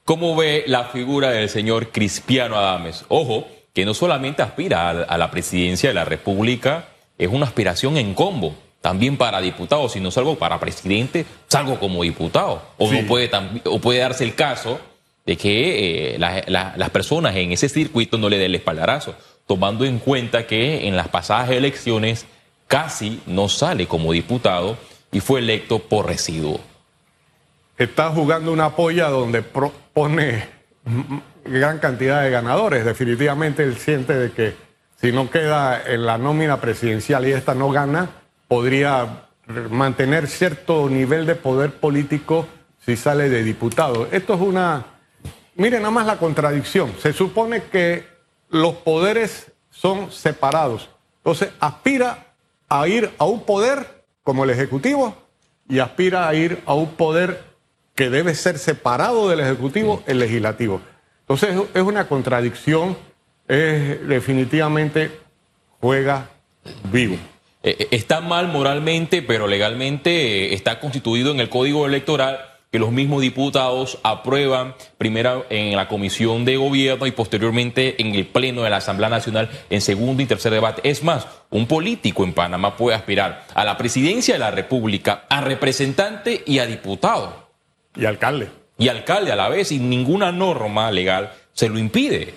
¿Cómo 0.04 0.34
ve 0.34 0.64
la 0.66 0.84
figura 0.84 1.30
del 1.30 1.48
señor 1.48 1.92
Cristiano 1.92 2.56
Adames? 2.56 3.04
Ojo, 3.08 3.46
que 3.72 3.84
no 3.84 3.94
solamente 3.94 4.42
aspira 4.42 4.90
a, 4.90 5.18
la 5.18 5.30
presidencia 5.30 5.90
de 5.90 5.94
la 5.94 6.04
República, 6.04 6.88
es 7.16 7.28
una 7.28 7.46
aspiración 7.46 7.96
en 7.96 8.14
combo, 8.14 8.54
también 8.80 9.16
para 9.16 9.40
diputado, 9.40 9.88
si 9.88 10.00
no 10.00 10.10
salgo 10.10 10.36
para 10.36 10.58
presidente, 10.58 11.24
salgo 11.46 11.78
como 11.78 12.02
diputado. 12.02 12.62
O, 12.78 12.90
no 12.90 13.06
puede, 13.06 13.30
o 13.64 13.78
puede 13.78 14.00
darse 14.00 14.24
el 14.24 14.34
caso 14.34 14.80
de 15.24 15.36
que 15.36 16.16
eh, 16.16 16.18
las 16.18 16.90
personas 16.90 17.36
en 17.36 17.52
ese 17.52 17.68
circuito 17.68 18.18
no 18.18 18.28
le 18.28 18.38
den 18.38 18.46
el 18.46 18.56
espaldarazo, 18.56 19.14
tomando 19.46 19.84
en 19.84 19.98
cuenta 19.98 20.46
que 20.46 20.86
en 20.88 20.96
las 20.96 21.08
pasadas 21.08 21.50
elecciones 21.50 22.26
casi 22.68 23.20
no 23.26 23.48
sale 23.48 23.86
como 23.86 24.12
diputado 24.12 24.76
y 25.10 25.20
fue 25.20 25.40
electo 25.40 25.78
por 25.78 26.06
residuo 26.06 26.60
está 27.82 28.10
jugando 28.10 28.52
una 28.52 28.70
polla 28.70 29.08
donde 29.08 29.42
pone 29.42 30.46
gran 31.44 31.78
cantidad 31.78 32.22
de 32.22 32.30
ganadores. 32.30 32.84
Definitivamente 32.84 33.62
él 33.62 33.76
siente 33.76 34.14
de 34.14 34.30
que 34.32 34.54
si 35.00 35.12
no 35.12 35.30
queda 35.30 35.82
en 35.86 36.06
la 36.06 36.18
nómina 36.18 36.60
presidencial 36.60 37.26
y 37.26 37.32
esta 37.32 37.54
no 37.54 37.70
gana, 37.70 38.08
podría 38.48 39.26
mantener 39.70 40.28
cierto 40.28 40.88
nivel 40.88 41.26
de 41.26 41.34
poder 41.34 41.72
político 41.72 42.46
si 42.84 42.96
sale 42.96 43.28
de 43.28 43.42
diputado. 43.42 44.08
Esto 44.12 44.34
es 44.34 44.40
una... 44.40 44.86
Miren 45.54 45.82
nada 45.82 45.90
más 45.90 46.06
la 46.06 46.16
contradicción. 46.16 46.94
Se 46.98 47.12
supone 47.12 47.64
que 47.64 48.06
los 48.52 48.74
poderes 48.74 49.50
son 49.70 50.12
separados. 50.12 50.88
Entonces 51.16 51.50
aspira 51.58 52.34
a 52.68 52.86
ir 52.86 53.10
a 53.18 53.24
un 53.24 53.40
poder 53.40 54.04
como 54.22 54.44
el 54.44 54.50
Ejecutivo 54.50 55.16
y 55.68 55.80
aspira 55.80 56.28
a 56.28 56.34
ir 56.34 56.62
a 56.66 56.74
un 56.74 56.90
poder 56.90 57.42
que 57.94 58.10
debe 58.10 58.34
ser 58.34 58.58
separado 58.58 59.28
del 59.28 59.40
Ejecutivo 59.40 60.02
el 60.06 60.18
Legislativo. 60.18 60.80
Entonces 61.20 61.56
es 61.72 61.82
una 61.82 62.06
contradicción, 62.06 62.96
es 63.48 64.06
definitivamente 64.06 65.10
juega 65.80 66.28
vivo. 66.92 67.16
Eh, 67.62 67.76
eh, 67.78 67.88
está 67.90 68.20
mal 68.20 68.48
moralmente, 68.48 69.22
pero 69.22 69.46
legalmente 69.46 70.10
eh, 70.10 70.54
está 70.54 70.78
constituido 70.78 71.30
en 71.30 71.40
el 71.40 71.48
Código 71.48 71.86
Electoral 71.86 72.38
que 72.72 72.78
los 72.78 72.90
mismos 72.90 73.20
diputados 73.20 73.98
aprueban 74.02 74.74
primero 74.96 75.44
en 75.50 75.76
la 75.76 75.88
Comisión 75.88 76.46
de 76.46 76.56
Gobierno 76.56 77.06
y 77.06 77.10
posteriormente 77.10 78.00
en 78.00 78.14
el 78.14 78.26
Pleno 78.26 78.62
de 78.62 78.70
la 78.70 78.78
Asamblea 78.78 79.10
Nacional 79.10 79.50
en 79.68 79.82
segundo 79.82 80.22
y 80.22 80.26
tercer 80.26 80.52
debate. 80.52 80.80
Es 80.88 81.04
más, 81.04 81.26
un 81.50 81.66
político 81.66 82.24
en 82.24 82.32
Panamá 82.32 82.78
puede 82.78 82.96
aspirar 82.96 83.44
a 83.54 83.64
la 83.66 83.76
presidencia 83.76 84.34
de 84.34 84.40
la 84.40 84.50
República, 84.50 85.26
a 85.28 85.42
representante 85.42 86.42
y 86.46 86.60
a 86.60 86.66
diputado. 86.66 87.50
Y 87.94 88.06
alcalde. 88.06 88.48
Y 88.78 88.88
alcalde 88.88 89.32
a 89.32 89.36
la 89.36 89.50
vez, 89.50 89.70
y 89.70 89.78
ninguna 89.78 90.32
norma 90.32 90.90
legal 90.90 91.30
se 91.52 91.68
lo 91.68 91.78
impide. 91.78 92.32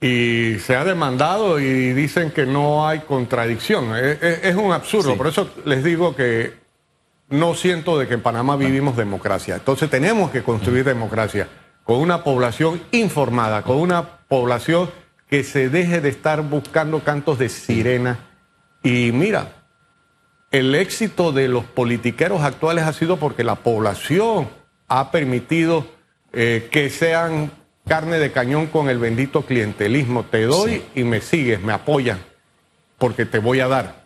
Y 0.00 0.60
se 0.60 0.76
ha 0.76 0.84
demandado 0.84 1.58
y 1.58 1.92
dicen 1.94 2.30
que 2.30 2.46
no 2.46 2.86
hay 2.86 3.00
contradicción. 3.00 3.92
Es, 3.96 4.54
un 4.54 4.72
absurdo. 4.72 5.16
Por 5.16 5.26
eso 5.26 5.50
les 5.64 5.82
digo 5.82 6.14
que 6.14 6.59
no 7.30 7.54
siento 7.54 7.98
de 7.98 8.08
que 8.08 8.14
en 8.14 8.22
Panamá 8.22 8.56
vivimos 8.56 8.96
democracia. 8.96 9.54
Entonces 9.54 9.88
tenemos 9.88 10.30
que 10.30 10.42
construir 10.42 10.84
democracia 10.84 11.48
con 11.84 11.98
una 11.98 12.22
población 12.24 12.82
informada, 12.90 13.62
con 13.62 13.78
una 13.78 14.18
población 14.28 14.90
que 15.28 15.44
se 15.44 15.68
deje 15.68 16.00
de 16.00 16.08
estar 16.08 16.42
buscando 16.42 17.00
cantos 17.00 17.38
de 17.38 17.48
sirena. 17.48 18.18
Y 18.82 19.12
mira, 19.12 19.52
el 20.50 20.74
éxito 20.74 21.30
de 21.30 21.46
los 21.46 21.64
politiqueros 21.64 22.42
actuales 22.42 22.84
ha 22.84 22.92
sido 22.92 23.16
porque 23.16 23.44
la 23.44 23.54
población 23.54 24.48
ha 24.88 25.12
permitido 25.12 25.86
eh, 26.32 26.68
que 26.72 26.90
sean 26.90 27.52
carne 27.86 28.18
de 28.18 28.32
cañón 28.32 28.66
con 28.66 28.88
el 28.88 28.98
bendito 28.98 29.42
clientelismo. 29.42 30.24
Te 30.24 30.42
doy 30.42 30.82
y 30.96 31.04
me 31.04 31.20
sigues, 31.20 31.60
me 31.60 31.72
apoyan, 31.72 32.18
porque 32.98 33.24
te 33.24 33.38
voy 33.38 33.60
a 33.60 33.68
dar. 33.68 33.99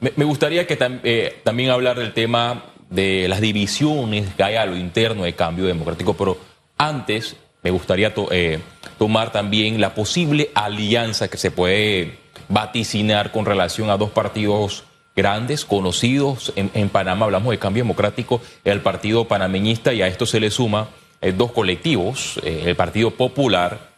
Me, 0.00 0.24
gustaría 0.24 0.66
que 0.66 0.76
eh, 1.04 1.40
también 1.44 1.70
hablar 1.70 1.98
del 1.98 2.12
tema 2.12 2.64
de 2.90 3.28
las 3.28 3.40
divisiones 3.40 4.34
que 4.34 4.42
hay 4.42 4.56
a 4.56 4.66
lo 4.66 4.76
interno 4.76 5.24
de 5.24 5.34
cambio 5.34 5.66
democrático, 5.66 6.14
pero 6.14 6.38
antes 6.76 7.36
me 7.62 7.70
gustaría 7.70 8.12
eh, 8.30 8.60
tomar 8.98 9.30
también 9.30 9.80
la 9.80 9.94
posible 9.94 10.50
alianza 10.54 11.28
que 11.28 11.36
se 11.36 11.50
puede 11.50 12.18
vaticinar 12.48 13.30
con 13.30 13.46
relación 13.46 13.90
a 13.90 13.96
dos 13.96 14.10
partidos 14.10 14.84
grandes, 15.14 15.64
conocidos. 15.64 16.52
En, 16.56 16.88
Panamá, 16.88 17.26
hablamos 17.26 17.50
de 17.50 17.58
cambio 17.58 17.82
democrático, 17.82 18.40
el 18.64 18.80
Partido 18.80 19.26
Panameñista 19.26 19.92
y 19.92 20.02
a 20.02 20.06
esto 20.06 20.26
se 20.26 20.40
le 20.40 20.50
suma 20.50 20.88
eh, 21.20 21.32
dos 21.32 21.52
colectivos, 21.52 22.40
el 22.44 22.74
Partido 22.76 23.10
Popular, 23.10 23.88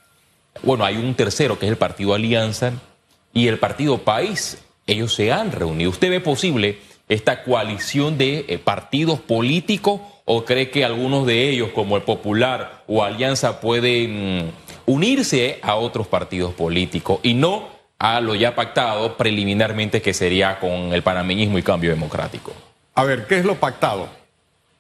bueno, 0.63 0.85
hay 0.85 0.97
un 0.97 1.15
tercero 1.15 1.59
que 1.59 1.67
es 1.67 1.73
el 1.73 1.79
Partido 1.79 2.15
Alianza 2.15 2.73
y 3.33 3.49
el 3.49 3.59
Partido 3.59 3.99
País, 3.99 4.59
ellos 4.87 5.15
se 5.15 5.33
han 5.33 5.53
reunido. 5.53 5.91
¿Usted 5.91 6.11
ve 6.11 6.21
posible 6.21 6.79
esta 7.09 7.43
coalición 7.43 8.17
de 8.19 8.45
eh, 8.49 8.59
partidos 8.59 9.21
políticos 9.21 10.01
o 10.25 10.45
cree 10.45 10.71
que 10.71 10.85
algunos 10.85 11.27
de 11.27 11.51
ellos, 11.51 11.71
como 11.75 11.97
el 11.97 12.03
Popular 12.03 12.85
o 12.87 13.03
Alianza, 13.03 13.61
pueden 13.61 14.39
mm, 14.39 14.51
unirse 14.87 15.59
a 15.63 15.75
otros 15.75 16.07
partidos 16.07 16.55
políticos 16.55 17.21
y 17.23 17.35
no 17.35 17.69
a 17.99 18.21
lo 18.21 18.35
ya 18.35 18.55
pactado 18.55 19.17
preliminarmente 19.17 20.01
que 20.01 20.15
sería 20.15 20.59
con 20.59 20.93
el 20.93 21.03
panameñismo 21.03 21.59
y 21.59 21.63
cambio 21.63 21.91
democrático? 21.91 22.53
A 22.95 23.05
ver, 23.05 23.27
¿qué 23.27 23.39
es 23.39 23.45
lo 23.45 23.57
pactado? 23.57 24.09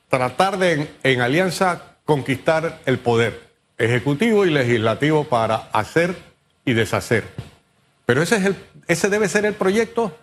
Tratar 0.08 0.58
de 0.58 0.88
en 1.02 1.20
alianza 1.20 1.96
conquistar 2.04 2.80
el 2.86 2.98
poder 2.98 3.40
ejecutivo 3.78 4.44
y 4.46 4.50
legislativo 4.50 5.24
para 5.24 5.68
hacer 5.72 6.16
y 6.64 6.72
deshacer. 6.72 7.24
Pero 8.06 8.22
ese, 8.22 8.36
es 8.36 8.44
el, 8.46 8.56
ese 8.86 9.08
debe 9.08 9.28
ser 9.28 9.44
el 9.44 9.54
proyecto. 9.54 10.16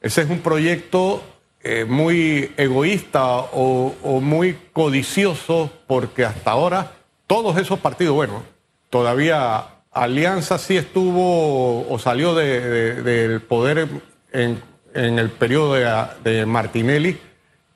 Ese 0.00 0.22
es 0.22 0.30
un 0.30 0.40
proyecto 0.40 1.22
eh, 1.62 1.84
muy 1.84 2.52
egoísta 2.56 3.24
o, 3.26 4.20
muy 4.20 4.58
codicioso 4.72 5.70
porque 5.86 6.24
hasta 6.24 6.50
ahora 6.50 6.92
todos 7.26 7.56
esos 7.56 7.78
partidos, 7.78 8.14
bueno, 8.14 8.42
todavía 8.90 9.66
Alianza 9.90 10.58
sí 10.58 10.76
estuvo 10.76 11.88
o 11.88 11.98
salió 11.98 12.34
del 12.34 13.40
poder 13.42 13.88
en, 14.32 14.62
el 14.94 15.30
periodo 15.30 15.74
de, 15.74 16.06
de 16.22 16.46
Martinelli 16.46 17.18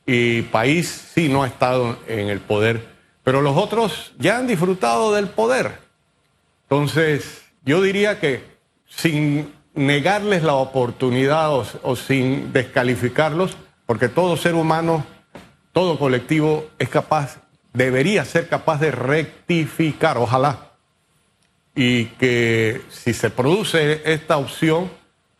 y 0.06 0.42
País 0.42 1.10
sí 1.14 1.28
no 1.28 1.42
ha 1.42 1.46
estado 1.46 1.98
en 2.06 2.28
el 2.28 2.40
poder 2.40 2.98
pero 3.28 3.42
los 3.42 3.58
otros 3.58 4.14
ya 4.18 4.38
han 4.38 4.46
disfrutado 4.46 5.12
del 5.12 5.28
poder. 5.28 5.80
Entonces, 6.62 7.42
yo 7.62 7.82
diría 7.82 8.20
que 8.20 8.42
sin 8.86 9.52
negarles 9.78 10.42
la 10.42 10.54
oportunidad 10.54 11.50
o, 11.52 11.96
sin 11.96 12.52
descalificarlos, 12.52 13.56
porque 13.86 14.08
todo 14.08 14.36
ser 14.36 14.54
humano, 14.54 15.04
todo 15.72 15.98
colectivo 15.98 16.66
es 16.78 16.88
capaz, 16.88 17.38
debería 17.72 18.24
ser 18.24 18.48
capaz 18.48 18.80
de 18.80 18.90
rectificar, 18.90 20.18
ojalá. 20.18 20.70
Y 21.74 22.06
que 22.06 22.82
si 22.90 23.14
se 23.14 23.30
produce 23.30 24.02
esta 24.04 24.36
opción, 24.36 24.90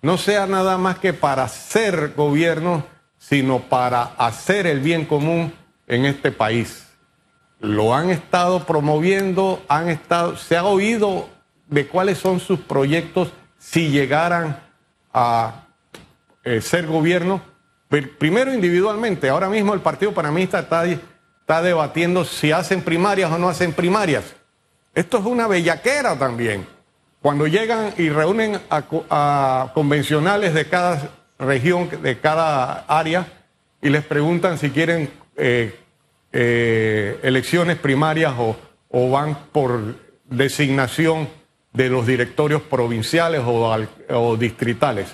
no 0.03 0.17
sea 0.17 0.47
nada 0.47 0.79
más 0.79 0.99
que 0.99 1.13
para 1.13 1.49
ser 1.49 2.15
gobierno, 2.17 2.85
sino 3.19 3.61
para 3.61 4.03
hacer 4.03 4.67
el 4.67 4.81
bien 4.81 5.05
común 5.05 5.53
en 5.89 6.05
este 6.05 6.31
país 6.31 6.89
lo 7.61 7.95
han 7.95 8.11
estado 8.11 8.65
promoviendo, 8.65 9.63
han 9.69 9.89
estado, 9.89 10.37
se 10.37 10.57
ha 10.57 10.65
oído 10.65 11.29
de 11.69 11.87
cuáles 11.87 12.19
son 12.19 12.41
sus 12.41 12.61
proyectos 12.61 13.31
si 13.59 13.91
llegaran 13.91 14.61
a 15.13 15.67
eh, 16.45 16.61
ser 16.61 16.87
gobierno. 16.87 17.43
Primero 18.19 18.53
individualmente, 18.53 19.29
ahora 19.29 19.49
mismo 19.49 19.75
el 19.75 19.81
Partido 19.81 20.13
Panamista 20.13 20.61
está, 20.61 20.85
está 20.85 21.63
debatiendo 21.63 22.25
si 22.25 22.53
hacen 22.53 22.83
primarias 22.83 23.31
o 23.31 23.39
no 23.39 23.49
hacen 23.49 23.73
primarias. 23.73 24.35
Esto 24.95 25.19
es 25.19 25.25
una 25.25 25.47
bellaquera 25.47 26.19
también. 26.19 26.67
Cuando 27.21 27.47
llegan 27.47 27.95
y 27.99 28.11
reúnen 28.11 28.61
a, 28.71 29.71
convencionales 29.75 30.55
de 30.55 30.69
cada 30.69 31.11
región, 31.39 31.91
de 32.03 32.19
cada 32.19 32.85
área, 32.87 33.27
y 33.83 33.91
les 33.91 34.05
preguntan 34.05 34.59
si 34.59 34.71
quieren 34.71 35.11
eh, 35.37 35.79
eh, 36.33 37.19
elecciones 37.23 37.77
primarias 37.77 38.35
o, 38.39 39.11
van 39.11 39.37
por 39.53 39.97
designación 40.25 41.29
de 41.73 41.89
los 41.89 42.07
directorios 42.07 42.63
provinciales 42.63 43.43
o, 43.45 44.37
distritales. 44.37 45.09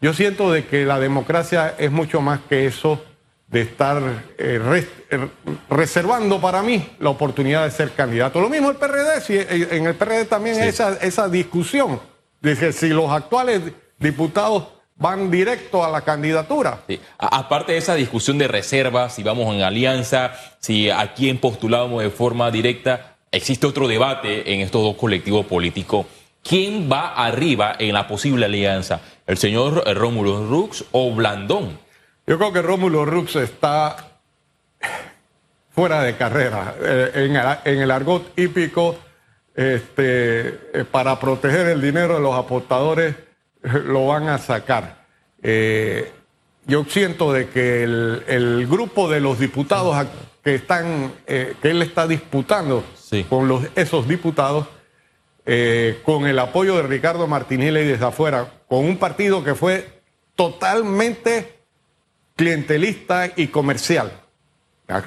Yo 0.00 0.12
siento 0.12 0.52
de 0.52 0.66
que 0.66 0.84
la 0.84 0.98
democracia 0.98 1.74
es 1.78 1.90
mucho 1.90 2.20
más 2.20 2.40
que 2.48 2.66
eso 2.66 3.02
de 3.48 3.62
estar 3.62 4.02
eh, 4.38 4.86
eh, 5.10 5.28
reservando 5.70 6.40
para 6.40 6.62
mí 6.62 6.88
la 6.98 7.10
oportunidad 7.10 7.64
de 7.64 7.70
ser 7.70 7.92
candidato. 7.92 8.40
Lo 8.40 8.48
mismo 8.48 8.70
el 8.70 8.76
PRD, 8.76 9.20
si, 9.20 9.38
en 9.38 9.86
el 9.86 9.94
PRD 9.94 10.24
también 10.24 10.62
esa, 10.62 10.94
esa 10.94 11.28
discusión, 11.28 12.00
de 12.40 12.56
que 12.56 12.72
si 12.72 12.88
los 12.88 13.10
actuales 13.10 13.62
diputados 13.98 14.64
van 14.96 15.30
directo 15.30 15.84
a 15.84 15.90
la 15.90 16.00
candidatura. 16.00 16.80
Aparte 17.18 17.72
de 17.72 17.78
esa 17.78 17.94
discusión 17.94 18.38
de 18.38 18.48
reservas, 18.48 19.14
si 19.14 19.22
vamos 19.22 19.54
en 19.54 19.62
alianza, 19.62 20.32
si 20.58 20.90
a 20.90 21.14
quién 21.14 21.38
postulamos 21.38 22.02
de 22.02 22.10
forma 22.10 22.50
directa, 22.50 23.15
existe 23.36 23.66
otro 23.66 23.86
debate 23.86 24.52
en 24.52 24.60
estos 24.60 24.82
dos 24.82 24.96
colectivos 24.96 25.46
políticos. 25.46 26.06
¿Quién 26.42 26.90
va 26.90 27.14
arriba 27.14 27.76
en 27.78 27.94
la 27.94 28.06
posible 28.06 28.46
alianza? 28.46 29.00
¿El 29.26 29.36
señor 29.36 29.84
Rómulo 29.96 30.46
Rux 30.46 30.84
o 30.92 31.12
Blandón? 31.12 31.78
Yo 32.26 32.38
creo 32.38 32.52
que 32.52 32.62
Rómulo 32.62 33.04
Rux 33.04 33.36
está 33.36 34.18
fuera 35.70 36.02
de 36.02 36.16
carrera. 36.16 36.74
Eh, 36.80 37.60
en, 37.64 37.80
el 37.80 37.90
argot 37.90 38.32
hípico, 38.38 38.96
este, 39.54 40.48
eh, 40.72 40.84
para 40.90 41.20
proteger 41.20 41.66
el 41.68 41.82
dinero 41.82 42.14
de 42.14 42.20
los 42.20 42.34
apostadores, 42.34 43.14
lo 43.62 44.06
van 44.06 44.28
a 44.28 44.38
sacar. 44.38 45.04
Eh, 45.42 46.10
yo 46.66 46.84
siento 46.88 47.32
de 47.32 47.48
que 47.48 47.84
el, 47.84 48.66
grupo 48.68 49.08
de 49.08 49.20
los 49.20 49.38
diputados 49.38 50.06
que 50.46 50.54
están, 50.54 51.12
eh, 51.26 51.56
que 51.60 51.70
él 51.70 51.82
está 51.82 52.06
disputando 52.06 52.84
con 53.28 53.48
los, 53.48 53.64
esos 53.74 54.06
diputados, 54.06 54.68
eh, 55.44 56.00
con 56.04 56.24
el 56.24 56.38
apoyo 56.38 56.76
de 56.76 56.84
Ricardo 56.84 57.26
Martinelli 57.26 57.84
desde 57.84 58.04
afuera, 58.04 58.52
con 58.68 58.84
un 58.84 58.96
partido 58.96 59.42
que 59.42 59.56
fue 59.56 60.02
totalmente 60.36 61.58
clientelista 62.36 63.28
y 63.34 63.48
comercial. 63.48 64.12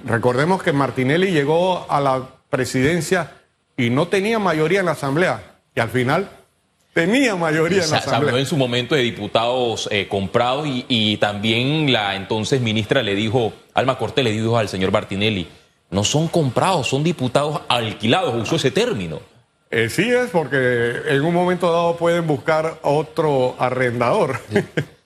Recordemos 0.03 0.61
que 0.61 0.73
Martinelli 0.73 1.31
llegó 1.31 1.89
a 1.89 2.01
la 2.01 2.21
presidencia 2.49 3.31
y 3.77 3.91
no 3.91 4.09
tenía 4.09 4.39
mayoría 4.39 4.81
en 4.81 4.87
la 4.87 4.91
Asamblea. 4.91 5.61
Y 5.73 5.79
al 5.79 5.89
final 5.89 6.29
tenía 6.93 7.37
mayoría 7.37 7.85
en 7.85 7.91
la 7.91 7.97
Asamblea. 7.99 8.31
habló 8.31 8.37
en 8.39 8.45
su 8.45 8.57
momento 8.57 8.93
de 8.93 9.03
diputados 9.03 9.87
eh, 9.89 10.09
comprados 10.09 10.67
y, 10.67 11.15
también 11.15 11.93
la 11.93 12.15
entonces 12.15 12.59
ministra 12.59 13.03
le 13.03 13.15
dijo, 13.15 13.53
Alma 13.79 13.97
Cortés 13.97 14.23
le 14.23 14.31
dijo 14.31 14.57
al 14.57 14.69
señor 14.69 14.91
Martinelli, 14.91 15.47
no 15.91 16.03
son 16.03 16.27
comprados, 16.27 16.87
son 16.87 17.03
diputados 17.03 17.61
alquilados, 17.67 18.35
usó 18.35 18.57
ese 18.57 18.71
término. 18.71 19.19
Eh, 19.71 19.89
sí 19.89 20.09
es, 20.09 20.29
porque 20.31 20.93
en 21.07 21.21
un 21.21 21.33
momento 21.33 21.71
dado 21.71 21.95
pueden 21.95 22.25
buscar 22.27 22.79
otro 22.83 23.55
arrendador. 23.59 24.39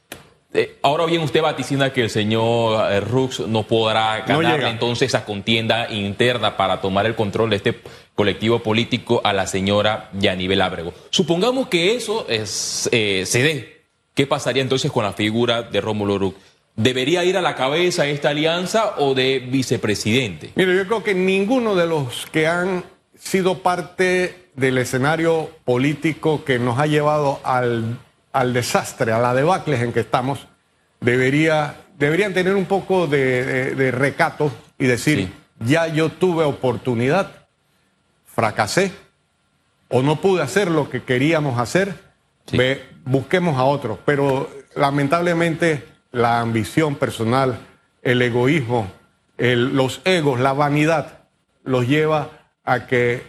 Eh, 0.56 0.78
ahora 0.84 1.08
bien, 1.08 1.24
usted 1.24 1.42
vaticina 1.42 1.92
que 1.92 2.04
el 2.04 2.12
señor 2.12 2.92
eh, 2.92 3.00
Rux 3.00 3.40
no 3.40 3.64
podrá 3.64 4.20
ganar 4.20 4.62
entonces 4.66 5.08
esa 5.08 5.26
contienda 5.26 5.92
interna 5.92 6.56
para 6.58 6.80
tomar 6.80 7.08
el 7.08 7.16
control 7.16 7.50
de 7.50 7.56
este 7.56 7.80
colectivo 8.14 8.60
político 8.60 9.20
a 9.24 9.34
la 9.34 9.48
señora 9.48 10.12
Yanibel 10.14 10.62
Ábrego. 10.62 10.94
Supongamos 11.10 11.70
que 11.70 11.96
eso 11.96 12.28
es, 12.30 12.52
se 12.52 13.28
dé. 13.42 13.82
¿Qué 14.14 14.28
pasaría 14.28 14.62
entonces 14.62 14.92
con 14.92 15.04
la 15.04 15.14
figura 15.14 15.64
de 15.64 15.82
Rómulo 15.82 16.20
Rux? 16.20 16.38
¿Debería 16.76 17.24
ir 17.24 17.38
a 17.38 17.42
la 17.42 17.56
cabeza 17.56 18.08
esta 18.08 18.30
alianza 18.30 18.96
o 18.98 19.14
de 19.14 19.40
vicepresidente? 19.40 20.52
Mire, 20.56 20.76
yo 20.76 20.88
creo 20.88 21.04
que 21.04 21.14
ninguno 21.14 21.76
de 21.76 21.86
los 21.86 22.26
que 22.32 22.48
han 22.48 22.84
sido 23.16 23.60
parte 23.60 24.50
del 24.56 24.78
escenario 24.78 25.50
político 25.66 26.44
que 26.44 26.60
nos 26.60 26.80
ha 26.80 26.88
llevado 26.88 27.40
al 27.44 28.00
al 28.34 28.52
desastre, 28.52 29.14
a 29.14 29.20
la 29.20 29.34
debacle 29.34 29.80
en 29.80 29.94
que 29.94 30.02
estamos, 30.02 30.48
debería, 31.00 31.78
deberían 31.98 32.34
tener 32.34 32.56
un 32.56 32.66
poco 32.66 33.08
de, 33.08 33.92
recato 33.92 34.52
y 34.78 34.88
decir, 34.88 35.32
ya 35.60 35.88
yo 35.88 36.10
tuve 36.10 36.44
oportunidad, 36.44 37.46
fracasé 38.26 38.92
o 39.88 40.02
no 40.02 40.20
pude 40.20 40.42
hacer 40.42 40.70
lo 40.70 40.90
que 40.90 41.04
queríamos 41.04 41.60
hacer, 41.60 41.94
busquemos 43.06 43.58
a 43.58 43.64
otros. 43.64 44.00
Pero 44.04 44.50
lamentablemente 44.76 45.86
la 46.14 46.40
ambición 46.40 46.96
personal, 46.96 47.60
el 48.04 48.22
egoísmo, 48.22 48.90
los 49.38 50.00
egos, 50.06 50.40
la 50.40 50.54
vanidad, 50.54 51.26
los 51.66 51.88
lleva 51.88 52.30
a 52.64 52.88
que 52.88 53.24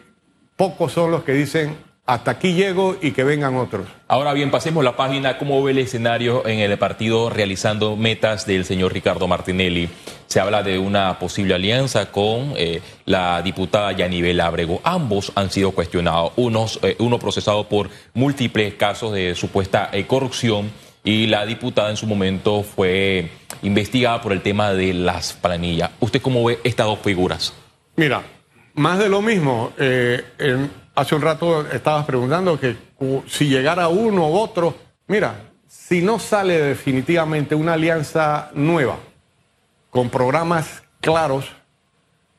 pocos 0.56 0.92
son 0.92 1.10
los 1.10 1.24
que 1.24 1.32
dicen 1.32 1.76
hasta 2.06 2.32
aquí 2.32 2.52
llego 2.52 2.96
y 3.00 3.12
que 3.12 3.24
vengan 3.24 3.56
otros. 3.56 3.86
Ahora 4.08 4.34
bien, 4.34 4.50
pasemos 4.50 4.84
la 4.84 4.94
página. 4.94 5.38
¿Cómo 5.38 5.62
ve 5.62 5.72
el 5.72 5.78
escenario 5.78 6.46
en 6.46 6.58
el 6.58 6.76
partido 6.76 7.30
realizando 7.30 7.96
metas 7.96 8.44
del 8.44 8.66
señor 8.66 8.92
Ricardo 8.92 9.26
Martinelli? 9.26 9.88
Se 10.26 10.38
habla 10.38 10.62
de 10.62 10.78
una 10.78 11.18
posible 11.18 11.54
alianza 11.54 12.12
con 12.12 12.52
eh, 12.56 12.82
la 13.06 13.40
diputada 13.40 13.92
Yanibel 13.92 14.40
Ábrego. 14.40 14.82
Ambos 14.84 15.32
han 15.34 15.50
sido 15.50 15.70
cuestionados, 15.70 16.32
Unos, 16.36 16.78
eh, 16.82 16.96
uno 16.98 17.18
procesado 17.18 17.66
por 17.70 17.88
múltiples 18.12 18.74
casos 18.74 19.14
de 19.14 19.34
supuesta 19.34 19.88
eh, 19.90 20.06
corrupción 20.06 20.70
y 21.04 21.26
la 21.26 21.44
diputada 21.44 21.90
en 21.90 21.96
su 21.96 22.06
momento 22.06 22.62
fue 22.62 23.30
investigada 23.62 24.22
por 24.22 24.32
el 24.32 24.40
tema 24.40 24.72
de 24.72 24.94
las 24.94 25.34
planillas. 25.34 25.90
¿Usted 26.00 26.22
cómo 26.22 26.42
ve 26.42 26.58
estas 26.64 26.86
dos 26.86 26.98
figuras? 26.98 27.52
Mira, 27.94 28.22
más 28.74 28.98
de 28.98 29.08
lo 29.10 29.20
mismo. 29.22 29.72
Hace 30.94 31.14
un 31.14 31.22
rato 31.22 31.66
estabas 31.70 32.06
preguntando 32.06 32.58
que 32.58 32.76
si 33.28 33.48
llegara 33.48 33.88
uno 33.88 34.28
u 34.30 34.36
otro, 34.36 34.74
mira, 35.06 35.50
si 35.68 36.00
no 36.00 36.18
sale 36.18 36.58
definitivamente 36.60 37.54
una 37.54 37.74
alianza 37.74 38.50
nueva, 38.54 38.96
con 39.90 40.08
programas 40.08 40.82
claros, 41.00 41.46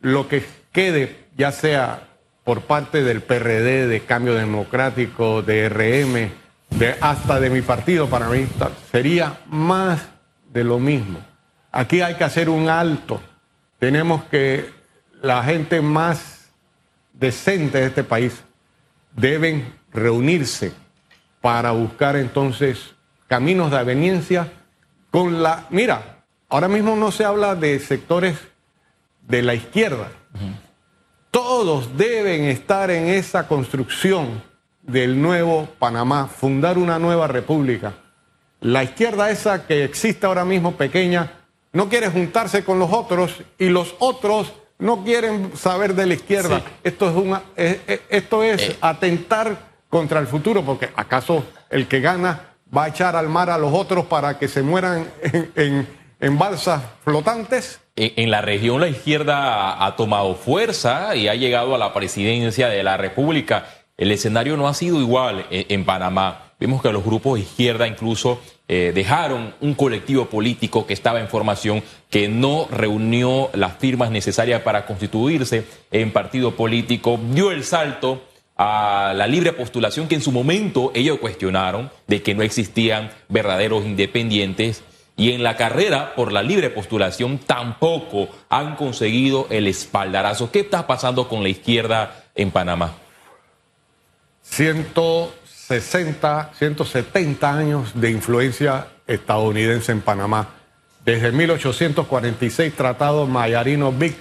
lo 0.01 0.27
que 0.27 0.43
quede, 0.71 1.15
ya 1.37 1.51
sea 1.51 2.07
por 2.43 2.61
parte 2.61 3.03
del 3.03 3.21
PRD, 3.21 3.87
de 3.87 4.01
Cambio 4.01 4.33
Democrático, 4.33 5.41
de 5.41 5.69
RM, 5.69 6.31
de, 6.77 6.95
hasta 7.01 7.39
de 7.39 7.49
mi 7.49 7.61
partido, 7.61 8.09
para 8.09 8.29
mí, 8.29 8.47
sería 8.91 9.39
más 9.47 10.01
de 10.51 10.63
lo 10.63 10.79
mismo. 10.79 11.19
Aquí 11.71 12.01
hay 12.01 12.15
que 12.15 12.23
hacer 12.23 12.49
un 12.49 12.69
alto. 12.69 13.21
Tenemos 13.79 14.23
que 14.25 14.69
la 15.21 15.43
gente 15.43 15.81
más 15.81 16.49
decente 17.13 17.79
de 17.79 17.87
este 17.87 18.03
país 18.03 18.43
deben 19.15 19.73
reunirse 19.91 20.73
para 21.41 21.71
buscar 21.71 22.15
entonces 22.15 22.95
caminos 23.27 23.71
de 23.71 23.77
aveniencia 23.77 24.51
con 25.11 25.41
la... 25.41 25.65
Mira, 25.69 26.23
ahora 26.49 26.67
mismo 26.67 26.95
no 26.95 27.11
se 27.11 27.25
habla 27.25 27.55
de 27.55 27.79
sectores 27.79 28.37
de 29.27 29.41
la 29.41 29.53
izquierda. 29.53 30.09
Todos 31.31 31.97
deben 31.97 32.45
estar 32.45 32.91
en 32.91 33.07
esa 33.07 33.47
construcción 33.47 34.41
del 34.87 35.21
nuevo 35.21 35.67
Panamá, 35.79 36.27
fundar 36.27 36.77
una 36.77 36.99
nueva 36.99 37.27
república. 37.27 37.93
La 38.61 38.83
izquierda 38.83 39.29
esa 39.29 39.67
que 39.67 39.83
existe 39.83 40.25
ahora 40.25 40.45
mismo 40.45 40.73
pequeña 40.73 41.31
no 41.73 41.89
quiere 41.89 42.09
juntarse 42.09 42.63
con 42.63 42.79
los 42.79 42.91
otros 42.91 43.43
y 43.59 43.69
los 43.69 43.95
otros 43.99 44.53
no 44.79 45.03
quieren 45.03 45.51
saber 45.55 45.93
de 45.95 46.05
la 46.05 46.13
izquierda. 46.13 46.61
Esto 46.83 47.09
es, 47.09 47.15
una, 47.15 47.43
esto 48.09 48.43
es 48.43 48.69
eh. 48.69 48.77
atentar 48.81 49.57
contra 49.89 50.19
el 50.19 50.27
futuro, 50.27 50.63
porque 50.63 50.89
acaso 50.95 51.45
el 51.69 51.87
que 51.87 52.01
gana 52.01 52.55
va 52.75 52.85
a 52.85 52.87
echar 52.89 53.15
al 53.15 53.29
mar 53.29 53.49
a 53.49 53.57
los 53.57 53.73
otros 53.73 54.05
para 54.05 54.37
que 54.37 54.47
se 54.47 54.61
mueran 54.61 55.07
en, 55.55 55.87
en, 56.19 56.37
balsas 56.37 56.81
flotantes. 57.03 57.79
En 57.95 58.29
la 58.29 58.41
región 58.41 58.81
la 58.81 58.89
izquierda 58.89 59.85
ha 59.85 59.95
tomado 59.95 60.35
fuerza 60.35 61.15
y 61.15 61.29
ha 61.29 61.35
llegado 61.35 61.75
a 61.75 61.77
la 61.77 61.93
presidencia 61.93 62.67
de 62.67 62.83
la 62.83 62.97
República. 62.97 63.67
El 63.97 64.11
escenario 64.11 64.57
no 64.57 64.67
ha 64.67 64.73
sido 64.73 64.99
igual 64.99 65.45
en 65.49 65.85
Panamá. 65.85 66.53
Vemos 66.59 66.81
que 66.81 66.91
los 66.91 67.03
grupos 67.03 67.35
de 67.35 67.41
izquierda 67.41 67.87
incluso 67.87 68.39
eh, 68.67 68.91
dejaron 68.95 69.53
un 69.61 69.73
colectivo 69.73 70.25
político 70.25 70.87
que 70.87 70.93
estaba 70.93 71.19
en 71.19 71.27
formación, 71.27 71.83
que 72.09 72.27
no 72.27 72.67
reunió 72.71 73.49
las 73.53 73.77
firmas 73.77 74.09
necesarias 74.09 74.61
para 74.63 74.85
constituirse 74.85 75.65
en 75.91 76.11
partido 76.11 76.55
político, 76.55 77.19
dio 77.31 77.51
el 77.51 77.63
salto 77.63 78.23
a 78.57 79.13
la 79.15 79.27
libre 79.27 79.53
postulación 79.53 80.07
que 80.07 80.15
en 80.15 80.21
su 80.21 80.31
momento 80.31 80.91
ellos 80.95 81.19
cuestionaron 81.19 81.91
de 82.07 82.23
que 82.23 82.33
no 82.33 82.41
existían 82.41 83.11
verdaderos 83.29 83.85
independientes 83.85 84.83
y 85.17 85.31
en 85.31 85.43
la 85.43 85.57
carrera 85.57 86.15
por 86.15 86.31
la 86.31 86.41
libre 86.41 86.69
postulación 86.69 87.37
tampoco 87.37 88.29
han 88.49 88.75
conseguido 88.75 89.47
el 89.49 89.67
espaldarazo. 89.67 90.51
¿Qué 90.51 90.61
está 90.61 90.87
pasando 90.87 91.27
con 91.27 91.43
la 91.43 91.49
izquierda 91.49 92.25
en 92.33 92.51
Panamá? 92.51 92.95
Siento 94.45 95.33
60, 95.43 96.51
170 96.57 97.53
años 97.53 97.91
de 97.99 98.11
influencia 98.11 98.87
estadounidense 99.05 99.91
en 99.91 100.01
Panamá. 100.01 100.49
Desde 101.03 101.31
1846, 101.31 102.73
Tratado 102.73 103.27
Mayarino-Big 103.27 104.17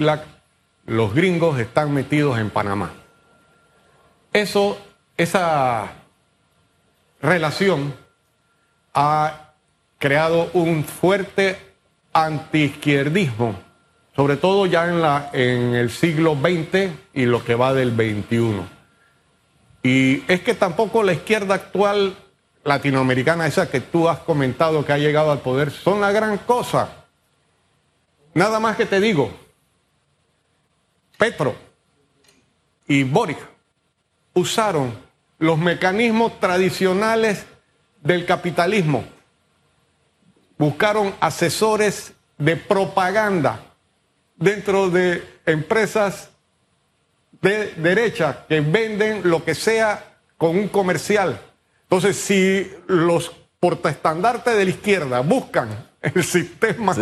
los 0.87 1.15
gringos 1.15 1.61
están 1.61 1.95
metidos 1.95 2.39
en 2.39 2.51
Panamá. 2.51 2.93
Eso, 4.33 4.79
esa 5.17 5.93
relación 7.23 7.95
ha 8.93 9.53
creado 9.99 10.51
un 10.55 10.85
fuerte 10.85 11.57
antiizquierdismo, 12.13 13.57
sobre 14.17 14.37
todo 14.37 14.67
ya 14.67 14.89
en, 14.89 15.01
la, 15.01 15.31
en 15.33 15.75
el 15.75 15.91
siglo 15.91 16.35
XX 16.35 16.91
y 17.13 17.27
lo 17.27 17.45
que 17.45 17.55
va 17.55 17.73
del 17.73 17.93
XXI. 17.93 18.74
Y 19.85 20.25
es 20.33 20.41
que 20.41 20.55
tampoco 20.55 21.03
la 21.03 21.13
izquierda 21.13 21.55
actual 21.55 22.17
latinoamericana, 22.65 23.47
esa 23.47 23.71
que 23.71 23.81
tú 23.81 24.09
has 24.09 24.19
comentado 24.21 24.83
que 24.87 24.95
ha 24.95 24.99
llegado 24.99 25.31
al 25.31 25.41
poder, 25.41 25.71
son 25.71 26.01
la 26.01 26.11
gran 26.11 26.39
cosa. 26.39 26.89
Nada 28.33 28.59
más 28.61 28.77
que 28.79 28.87
te 28.87 28.99
digo, 28.99 29.31
Petro 31.19 31.55
y 32.89 33.05
Boric 33.05 33.39
usaron 34.33 34.95
los 35.39 35.59
mecanismos 35.59 36.41
tradicionales 36.41 37.45
del 38.01 38.25
capitalismo. 38.25 39.05
Buscaron 40.57 41.15
asesores 41.21 42.15
de 42.39 42.57
propaganda 42.57 43.61
dentro 44.37 44.89
de 44.89 45.23
empresas 45.45 46.31
de 47.41 47.73
derecha 47.77 48.45
que 48.49 48.61
venden 48.61 49.23
lo 49.25 49.45
que 49.45 49.55
sea 49.55 50.17
con 50.37 50.57
un 50.57 50.69
comercial. 50.69 51.39
Entonces, 51.83 52.17
si 52.17 52.71
los 52.87 53.33
portaestandartes 53.61 54.57
de 54.57 54.65
la 54.65 54.71
izquierda 54.71 55.21
buscan 55.21 55.69
el 56.03 56.25
sistema 56.25 56.95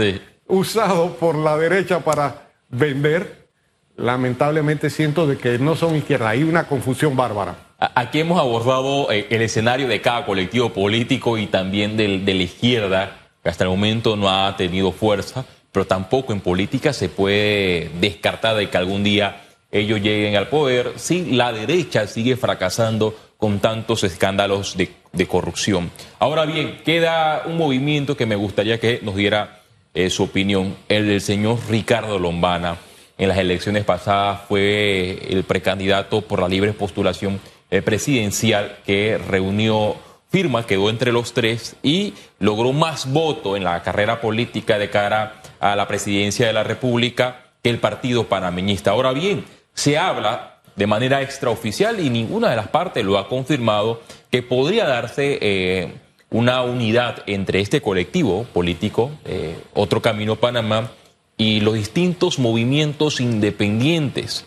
usado 0.46 1.14
por 1.16 1.34
la 1.34 1.56
derecha 1.56 2.00
para 2.00 2.50
vender, 2.68 3.48
lamentablemente 3.96 4.90
siento 4.90 5.26
de 5.26 5.38
que 5.38 5.58
no 5.58 5.76
son 5.76 5.96
izquierda. 5.96 6.28
Hay 6.28 6.42
una 6.42 6.68
confusión 6.68 7.16
bárbara. 7.16 7.56
Aquí 7.78 8.20
hemos 8.20 8.38
abordado 8.38 9.10
eh, 9.10 9.26
el 9.30 9.42
escenario 9.42 9.88
de 9.88 10.00
cada 10.00 10.24
colectivo 10.24 10.72
político 10.72 11.36
y 11.36 11.46
también 11.46 11.96
del, 11.96 12.24
de 12.24 12.34
la 12.34 12.42
izquierda, 12.42 13.16
que 13.42 13.48
hasta 13.48 13.64
el 13.64 13.70
momento 13.70 14.16
no 14.16 14.30
ha 14.30 14.56
tenido 14.56 14.92
fuerza, 14.92 15.44
pero 15.72 15.86
tampoco 15.86 16.32
en 16.32 16.40
política 16.40 16.92
se 16.92 17.08
puede 17.08 17.90
descartar 18.00 18.56
de 18.56 18.70
que 18.70 18.76
algún 18.76 19.02
día 19.02 19.42
ellos 19.72 20.02
lleguen 20.02 20.36
al 20.36 20.48
poder 20.48 20.92
si 20.96 21.32
la 21.32 21.50
derecha 21.52 22.06
sigue 22.06 22.36
fracasando 22.36 23.16
con 23.38 23.58
tantos 23.58 24.04
escándalos 24.04 24.76
de, 24.76 25.26
corrupción. 25.26 25.90
Ahora 26.18 26.44
bien, 26.44 26.80
queda 26.84 27.42
un 27.46 27.56
movimiento 27.56 28.16
que 28.16 28.26
me 28.26 28.36
gustaría 28.36 28.78
que 28.78 29.00
nos 29.02 29.16
diera 29.16 29.62
eh, 29.94 30.10
su 30.10 30.24
opinión, 30.24 30.76
el 30.88 31.06
del 31.08 31.20
señor 31.20 31.58
Ricardo 31.68 32.18
Lombana. 32.18 32.76
En 33.18 33.28
las 33.28 33.38
elecciones 33.38 33.84
pasadas 33.84 34.42
fue 34.48 35.18
el 35.28 35.44
precandidato 35.44 36.22
por 36.22 36.40
la 36.40 36.48
libre 36.48 36.72
postulación 36.72 37.40
eh, 37.70 37.82
presidencial 37.82 38.78
que 38.86 39.18
reunió 39.18 39.96
firmas, 40.30 40.66
quedó 40.66 40.88
entre 40.88 41.12
los 41.12 41.32
tres 41.32 41.76
y 41.82 42.14
logró 42.38 42.72
más 42.72 43.12
votos 43.12 43.56
en 43.56 43.64
la 43.64 43.82
carrera 43.82 44.20
política 44.20 44.78
de 44.78 44.90
cara 44.90 45.42
a 45.60 45.76
la 45.76 45.86
presidencia 45.86 46.46
de 46.46 46.52
la 46.52 46.64
República 46.64 47.52
que 47.62 47.70
el 47.70 47.78
partido 47.78 48.28
panameñista. 48.28 48.90
Ahora 48.90 49.12
bien, 49.12 49.44
se 49.74 49.98
habla 49.98 50.60
de 50.76 50.86
manera 50.86 51.22
extraoficial 51.22 52.00
y 52.00 52.10
ninguna 52.10 52.50
de 52.50 52.56
las 52.56 52.68
partes 52.68 53.04
lo 53.04 53.18
ha 53.18 53.28
confirmado 53.28 54.02
que 54.30 54.42
podría 54.42 54.86
darse 54.86 55.38
eh, 55.40 55.92
una 56.30 56.62
unidad 56.62 57.22
entre 57.26 57.60
este 57.60 57.82
colectivo 57.82 58.44
político, 58.44 59.10
eh, 59.24 59.58
Otro 59.74 60.00
Camino 60.00 60.36
Panamá, 60.36 60.90
y 61.36 61.60
los 61.60 61.74
distintos 61.74 62.38
movimientos 62.38 63.20
independientes. 63.20 64.46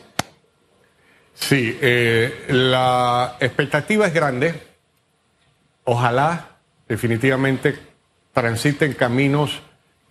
Sí, 1.33 1.77
eh, 1.81 2.45
la 2.49 3.35
expectativa 3.39 4.07
es 4.07 4.13
grande. 4.13 4.61
Ojalá 5.83 6.57
definitivamente 6.87 7.77
transiten 8.33 8.93
caminos 8.93 9.61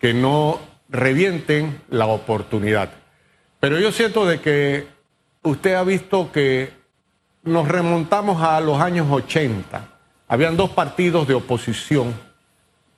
que 0.01 0.15
no 0.15 0.61
revienten 0.89 1.81
la 1.89 2.07
oportunidad. 2.07 2.91
Pero 3.59 3.81
yo 3.81 3.91
siento 3.91 4.27
de 4.27 4.41
que 4.41 4.94
usted 5.45 5.75
ha 5.75 5.85
visto 5.85 6.33
que 6.33 6.73
nos 7.43 7.69
remontamos 7.69 8.43
a 8.43 8.61
los 8.61 8.81
años 8.81 9.07
80. 9.11 9.89
Habían 10.27 10.57
dos 10.57 10.71
partidos 10.71 11.29
de 11.29 11.35
oposición, 11.35 12.15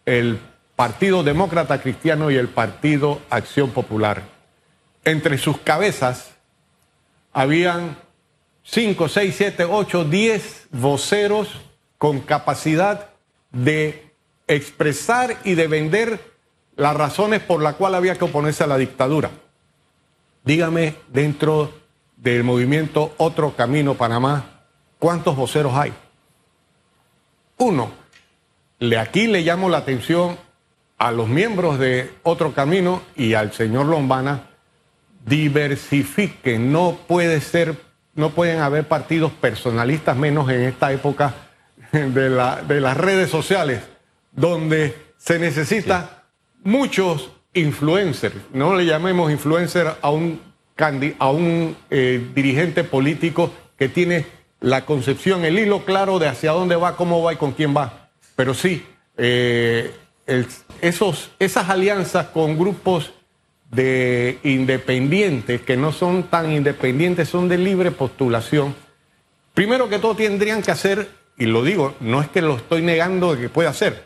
el 0.06 0.38
Partido 0.76 1.22
Demócrata 1.22 1.82
Cristiano 1.82 2.30
y 2.30 2.36
el 2.36 2.48
Partido 2.48 3.20
Acción 3.28 3.70
Popular. 3.70 4.22
Entre 5.04 5.36
sus 5.38 5.58
cabezas 5.58 6.30
habían 7.32 7.98
5, 8.62 9.08
6, 9.08 9.34
7, 9.36 9.64
8, 9.64 10.04
10 10.04 10.68
voceros 10.70 11.48
con 11.98 12.20
capacidad 12.20 13.08
de 13.50 14.12
expresar 14.46 15.36
y 15.44 15.54
de 15.54 15.66
vender 15.66 16.20
las 16.76 16.94
razones 16.96 17.40
por 17.40 17.62
las 17.62 17.74
cuales 17.74 17.98
había 17.98 18.16
que 18.16 18.24
oponerse 18.24 18.62
a 18.62 18.68
la 18.68 18.78
dictadura. 18.78 19.30
Dígame, 20.44 20.94
dentro 21.08 21.85
del 22.16 22.44
movimiento 22.44 23.14
Otro 23.18 23.54
Camino 23.54 23.94
Panamá, 23.94 24.62
¿cuántos 24.98 25.36
voceros 25.36 25.74
hay? 25.74 25.92
Uno. 27.58 27.90
Le, 28.78 28.98
aquí 28.98 29.26
le 29.26 29.42
llamo 29.42 29.68
la 29.68 29.78
atención 29.78 30.36
a 30.98 31.10
los 31.12 31.28
miembros 31.28 31.78
de 31.78 32.10
Otro 32.22 32.52
Camino 32.52 33.02
y 33.14 33.34
al 33.34 33.52
señor 33.52 33.86
Lombana, 33.86 34.50
diversifiquen, 35.24 36.72
no 36.72 36.98
puede 37.06 37.40
ser, 37.40 37.74
no 38.14 38.30
pueden 38.30 38.60
haber 38.60 38.86
partidos 38.86 39.32
personalistas 39.32 40.16
menos 40.16 40.48
en 40.50 40.62
esta 40.62 40.92
época 40.92 41.34
de, 41.92 42.30
la, 42.30 42.62
de 42.62 42.80
las 42.80 42.96
redes 42.96 43.30
sociales, 43.30 43.82
donde 44.32 45.06
se 45.16 45.38
necesita 45.38 46.24
muchos 46.62 47.30
influencers, 47.52 48.36
no 48.52 48.74
le 48.74 48.84
llamemos 48.84 49.30
influencer 49.30 49.96
a 50.00 50.10
un, 50.10 50.40
a 51.18 51.30
un 51.30 51.76
eh, 51.90 52.26
dirigente 52.34 52.84
político 52.84 53.52
que 53.78 53.88
tiene 53.88 54.26
la 54.60 54.84
concepción, 54.84 55.44
el 55.44 55.58
hilo 55.58 55.84
claro 55.84 56.18
de 56.18 56.28
hacia 56.28 56.52
dónde 56.52 56.76
va, 56.76 56.96
cómo 56.96 57.22
va 57.22 57.32
y 57.32 57.36
con 57.36 57.52
quién 57.52 57.76
va. 57.76 58.10
Pero 58.34 58.54
sí, 58.54 58.84
eh, 59.16 59.94
esos, 60.80 61.30
esas 61.38 61.70
alianzas 61.70 62.26
con 62.28 62.58
grupos 62.58 63.12
de 63.70 64.38
independientes 64.42 65.62
que 65.62 65.76
no 65.76 65.92
son 65.92 66.24
tan 66.24 66.52
independientes, 66.52 67.28
son 67.28 67.48
de 67.48 67.58
libre 67.58 67.90
postulación. 67.90 68.74
Primero 69.54 69.88
que 69.88 69.98
todo 69.98 70.14
tendrían 70.14 70.62
que 70.62 70.70
hacer, 70.70 71.08
y 71.38 71.46
lo 71.46 71.62
digo, 71.62 71.94
no 72.00 72.20
es 72.20 72.28
que 72.28 72.42
lo 72.42 72.56
estoy 72.56 72.82
negando 72.82 73.34
de 73.34 73.40
que 73.40 73.48
pueda 73.48 73.70
hacer, 73.70 74.04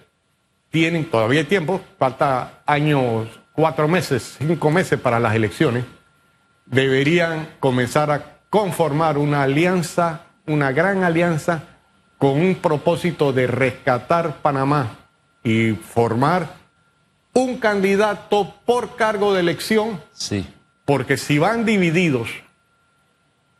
tienen 0.70 1.06
todavía 1.06 1.46
tiempo, 1.46 1.80
falta 1.98 2.62
años, 2.64 3.28
cuatro 3.52 3.88
meses, 3.88 4.36
cinco 4.38 4.70
meses 4.70 4.98
para 5.00 5.18
las 5.18 5.34
elecciones, 5.34 5.84
deberían 6.70 7.48
comenzar 7.60 8.10
a 8.10 8.38
conformar 8.48 9.18
una 9.18 9.42
alianza, 9.42 10.22
una 10.46 10.72
gran 10.72 11.04
alianza 11.04 11.64
con 12.18 12.40
un 12.40 12.54
propósito 12.56 13.32
de 13.32 13.46
rescatar 13.46 14.36
Panamá 14.42 14.98
y 15.42 15.72
formar 15.72 16.54
un 17.32 17.58
candidato 17.58 18.54
por 18.64 18.96
cargo 18.96 19.34
de 19.34 19.40
elección. 19.40 20.00
Sí. 20.12 20.46
Porque 20.84 21.16
si 21.16 21.38
van 21.38 21.64
divididos, 21.64 22.28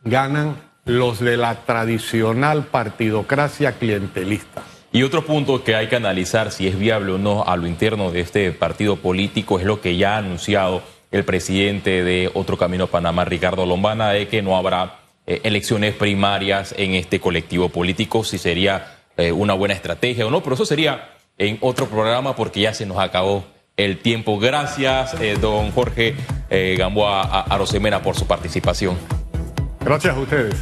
ganan 0.03 0.55
los 0.85 1.19
de 1.19 1.37
la 1.37 1.55
tradicional 1.65 2.65
partidocracia 2.65 3.73
clientelista. 3.73 4.63
Y 4.91 5.03
otro 5.03 5.25
punto 5.25 5.63
que 5.63 5.75
hay 5.75 5.87
que 5.87 5.95
analizar 5.95 6.51
si 6.51 6.67
es 6.67 6.77
viable 6.77 7.13
o 7.13 7.17
no 7.17 7.45
a 7.45 7.55
lo 7.55 7.65
interno 7.65 8.11
de 8.11 8.19
este 8.19 8.51
partido 8.51 8.97
político 8.97 9.57
es 9.57 9.65
lo 9.65 9.79
que 9.79 9.95
ya 9.95 10.15
ha 10.15 10.17
anunciado 10.17 10.83
el 11.11 11.25
presidente 11.25 12.03
de 12.03 12.31
Otro 12.33 12.57
Camino 12.57 12.87
Panamá, 12.87 13.25
Ricardo 13.25 13.65
Lombana, 13.65 14.11
de 14.11 14.27
que 14.27 14.41
no 14.41 14.57
habrá 14.57 14.99
eh, 15.27 15.41
elecciones 15.43 15.93
primarias 15.93 16.73
en 16.77 16.95
este 16.95 17.19
colectivo 17.19 17.69
político, 17.69 18.23
si 18.23 18.37
sería 18.37 18.97
eh, 19.17 19.31
una 19.31 19.53
buena 19.53 19.73
estrategia 19.73 20.25
o 20.25 20.31
no, 20.31 20.41
pero 20.41 20.55
eso 20.55 20.65
sería 20.65 21.11
en 21.37 21.57
otro 21.61 21.87
programa 21.87 22.35
porque 22.35 22.61
ya 22.61 22.73
se 22.73 22.85
nos 22.85 22.97
acabó 22.97 23.45
el 23.77 23.99
tiempo. 23.99 24.39
Gracias, 24.39 25.13
eh, 25.21 25.37
don 25.39 25.71
Jorge 25.71 26.15
Gamboa 26.49 27.43
Arosemena, 27.43 28.01
por 28.01 28.15
su 28.15 28.27
participación. 28.27 28.97
Gracias 29.79 30.15
a 30.15 30.19
ustedes. 30.19 30.55